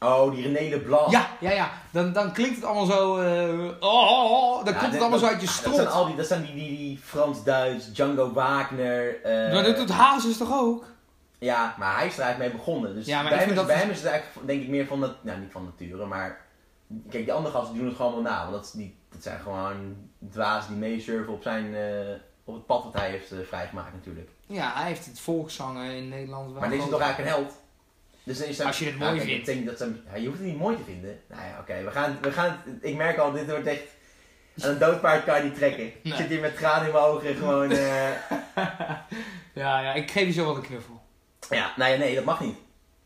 [0.00, 1.10] Oh, die René Leblanc.
[1.10, 1.70] Ja, ja, ja.
[1.90, 3.18] Dan, dan klinkt het allemaal zo.
[3.18, 4.64] eh, oh, oh, oh.
[4.64, 5.74] dan Ja, komt het dat- allemaal zo dat- uit je Dat strot.
[5.74, 9.22] zijn, al die, dat zijn die, die, die Frans-Duits, Django Wagner.
[9.22, 10.84] eh, maar dat doet Hazes toch ook?
[11.38, 12.94] Ja, maar hij is er eigenlijk mee begonnen.
[12.94, 14.68] Dus Ja, maar bij, hem is, dat bij dus- hem is het eigenlijk denk ik
[14.68, 16.40] meer van dat, nou niet van nature, maar
[17.10, 18.40] kijk, die andere gasten doen het gewoon wel na.
[18.40, 19.96] Want dat, is die, dat zijn gewoon
[20.30, 24.28] dwaas die meesurfen op, zijn, eh, op het pad wat hij heeft vrijgemaakt natuurlijk.
[24.46, 26.60] Ja, hij heeft het volkszangen in Nederland wel.
[26.60, 27.54] maar deze is toch eigenlijk een held?
[28.28, 29.48] Dus dan is Als je het mooi vindt.
[29.48, 31.20] Ik denk dat ze, ja, je hoeft het niet mooi te vinden.
[31.28, 33.82] Nou ja, oké, we, gaan, we gaan ik merk al, dit wordt echt,
[34.60, 35.92] aan een doodpaard kan je niet trekken.
[36.02, 38.10] Ik zit hier met tranen in mijn ogen gewoon, eh,
[39.62, 41.00] Ja, ja, ik geef je zo wel een knuffel.
[41.50, 42.56] ja, nou ja, nee, dat mag niet.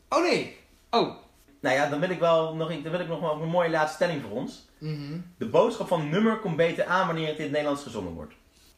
[0.09, 0.57] Oh nee!
[0.91, 1.15] Oh.
[1.61, 3.95] Nou ja, dan wil ik wel nog, dan wil ik nog wel een mooie laatste
[3.95, 4.69] stelling voor ons.
[4.79, 5.19] Mhm.
[5.39, 8.35] De boodschap van nummer komt beter aan wanneer het in het Nederlands gezongen wordt.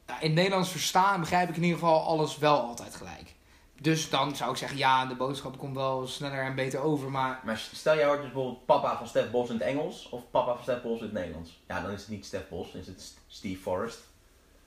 [0.06, 3.34] Ja, in het Nederlands verstaan begrijp ik in ieder geval alles wel altijd gelijk.
[3.80, 7.40] Dus dan zou ik zeggen, ja, de boodschap komt wel sneller en beter over, maar
[7.44, 10.54] Maar stel jij hoort dus bijvoorbeeld papa van Stef Bos in het Engels of papa
[10.54, 11.62] van Stef Bos in het Nederlands.
[11.68, 13.98] Ja, dan is het niet Stef Bos, dan is het St- Steve Forrest.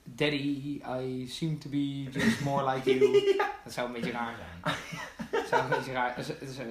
[0.04, 3.36] Daddy, I seem to be just more like you.
[3.63, 4.76] Dat zou een beetje raar zijn.
[5.32, 6.15] Dat zou een beetje raar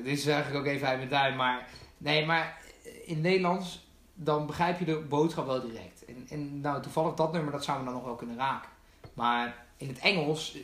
[0.02, 1.68] Dit is eigenlijk ook even uit mijn duim, maar...
[1.98, 6.04] Nee, maar in het Nederlands, dan begrijp je de boodschap wel direct.
[6.04, 8.70] En, en nou, toevallig dat nummer, dat zou me dan nog wel kunnen raken.
[9.14, 10.56] Maar in het Engels,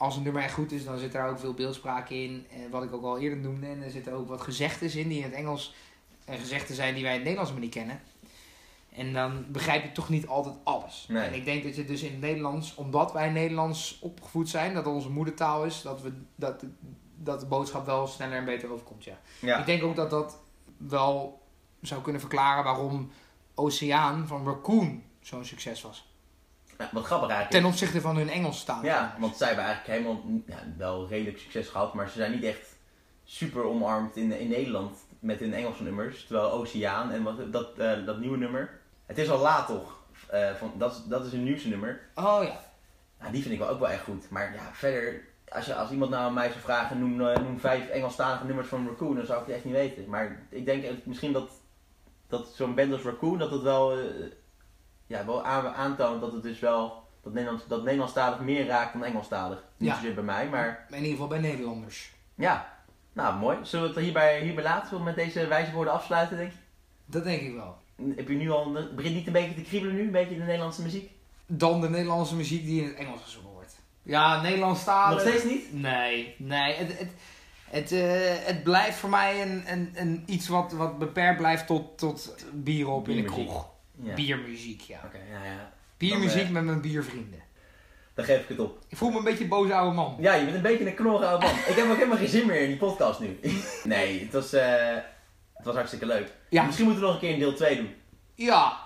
[0.00, 2.46] als een nummer echt goed is, dan zit daar ook veel beeldspraak in.
[2.50, 5.18] En wat ik ook al eerder noemde, en er zitten ook wat gezegdes in die
[5.18, 5.74] in het Engels
[6.24, 8.00] eh, gezegden zijn die wij in het Nederlands maar niet kennen.
[8.92, 11.06] En dan begrijp je toch niet altijd alles.
[11.08, 11.22] Nee.
[11.22, 14.84] En ik denk dat je dus in het Nederlands, omdat wij Nederlands opgevoed zijn, dat
[14.84, 16.64] dat onze moedertaal is, dat, we, dat,
[17.16, 19.04] dat de boodschap wel sneller en beter overkomt.
[19.04, 19.18] Ja.
[19.40, 19.58] Ja.
[19.58, 20.38] Ik denk ook dat dat
[20.76, 21.42] wel
[21.80, 23.10] zou kunnen verklaren waarom
[23.54, 26.09] Oceaan van Raccoon zo'n succes was.
[26.92, 27.50] Wat grappig eigenlijk.
[27.62, 28.84] Ten opzichte van hun Engelse taal.
[28.84, 32.44] Ja, want zij hebben eigenlijk helemaal ja, wel redelijk succes gehad, maar ze zijn niet
[32.44, 32.76] echt
[33.24, 36.26] super omarmd in, in Nederland met hun Engelse nummers.
[36.26, 38.78] Terwijl Oceaan en wat, dat, eh, dat nieuwe nummer.
[39.06, 39.98] Het is al laat toch?
[40.30, 42.00] Eh, van, dat, is- dat is een nieuwste nummer.
[42.14, 42.60] Oh ja.
[43.20, 44.30] Nou, die vind ik wel ook wel echt goed.
[44.30, 47.60] Maar ja, verder, als, je, als iemand nou aan mij zou vragen, noem, eh, noem
[47.60, 50.08] vijf Engelstalige nummers van Raccoon, dan zou ik het echt niet weten.
[50.08, 51.50] Maar ik denk misschien dat,
[52.28, 53.98] dat zo'n band als Raccoon, dat het wel,
[55.10, 59.04] ja, wel aan, aantoont dat het dus wel, dat, Nederlands, dat Nederlandstalig meer raakt dan
[59.04, 59.64] Engelstalig.
[59.76, 59.94] Niet Ja.
[59.94, 62.12] zozeer bij mij, maar In ieder geval bij Nederlanders.
[62.34, 62.78] ja.
[63.12, 63.58] Nou, mooi.
[63.62, 64.88] Zullen we het hierbij, hierbij laten?
[64.88, 66.56] Zullen we met deze wijze woorden afsluiten, denk je?
[67.04, 67.76] Dat denk ik wel.
[68.16, 70.42] Heb je nu al, een- begint niet een beetje te kriebelen nu, een beetje de
[70.44, 71.10] Nederlandse muziek?
[71.46, 73.76] Dan de Nederlandse muziek die in het Engels gezongen wordt.
[74.02, 75.24] Ja, Nederlandstalig.
[75.24, 75.72] Nog steeds niet?
[75.72, 76.74] Nee, nee.
[76.74, 77.10] Het, het,
[77.70, 81.98] het, eh, het blijft voor mij een, een, een iets wat, wat beperkt blijft tot,
[81.98, 83.66] tot bier op in de kroeg.
[84.02, 84.14] Ja.
[84.14, 85.00] Biermuziek, ja.
[85.04, 85.72] Oké, ja, ja.
[85.96, 87.42] Biermuziek Dan, met mijn biervrienden.
[88.14, 88.78] Dan geef ik het op.
[88.88, 90.16] Ik voel me een beetje een boze oude man.
[90.18, 91.54] Ja, je bent een beetje een knorrige oude man.
[91.54, 93.38] Ik heb ook helemaal geen zin meer in die podcast nu.
[93.84, 94.94] Nee, het was, eh,
[95.54, 96.32] het was hartstikke leuk.
[96.48, 96.62] Ja.
[96.62, 97.94] Misschien moeten we nog een keer een deel 2 doen.
[98.34, 98.76] Ja.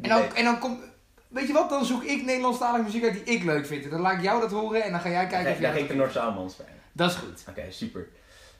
[0.00, 0.80] En dan, en dan komt...
[1.28, 3.90] Weet je wat, dan zoek ik Nederlandstalige muziek uit die ik leuk vind.
[3.90, 5.78] Dan laat ik jou dat horen en dan ga jij kijken Dan of jij ga
[5.78, 6.72] ik de Noordse oude man spelen.
[6.92, 7.44] Dat is goed.
[7.48, 8.08] Oké, super.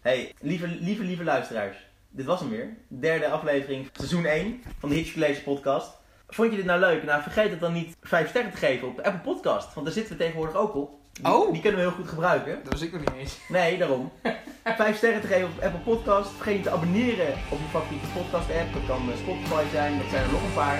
[0.00, 1.89] Hey, lieve, lieve, lieve luisteraars.
[2.10, 2.76] Dit was hem weer.
[2.88, 5.98] Derde aflevering, seizoen 1 van de Hitch College podcast.
[6.28, 7.04] Vond je dit nou leuk?
[7.04, 9.74] Nou, vergeet het dan niet 5 sterren te geven op de Apple Podcast.
[9.74, 10.98] Want daar zitten we tegenwoordig ook op.
[11.12, 11.52] Die, Oh.
[11.52, 12.60] Die kunnen we heel goed gebruiken.
[12.64, 13.38] Dat was ik nog niet eens.
[13.48, 14.12] Nee, daarom.
[14.76, 16.30] 5 sterren te geven op Apple Podcast.
[16.30, 18.72] Vergeet niet te abonneren op je favoriete podcast app.
[18.72, 20.78] Dat kan eh, Spotify zijn, dat zijn er nog een paar.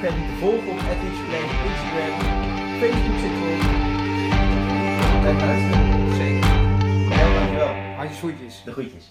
[0.00, 2.14] Vergeet niet te volgen op College op Instagram.
[2.80, 3.60] Facebook zit erop.
[5.20, 6.14] Blijf luisteren.
[6.14, 6.50] Zeker.
[7.18, 7.74] Heel dankjewel.
[7.96, 8.62] Handjes voetjes.
[8.64, 9.04] De groetjes.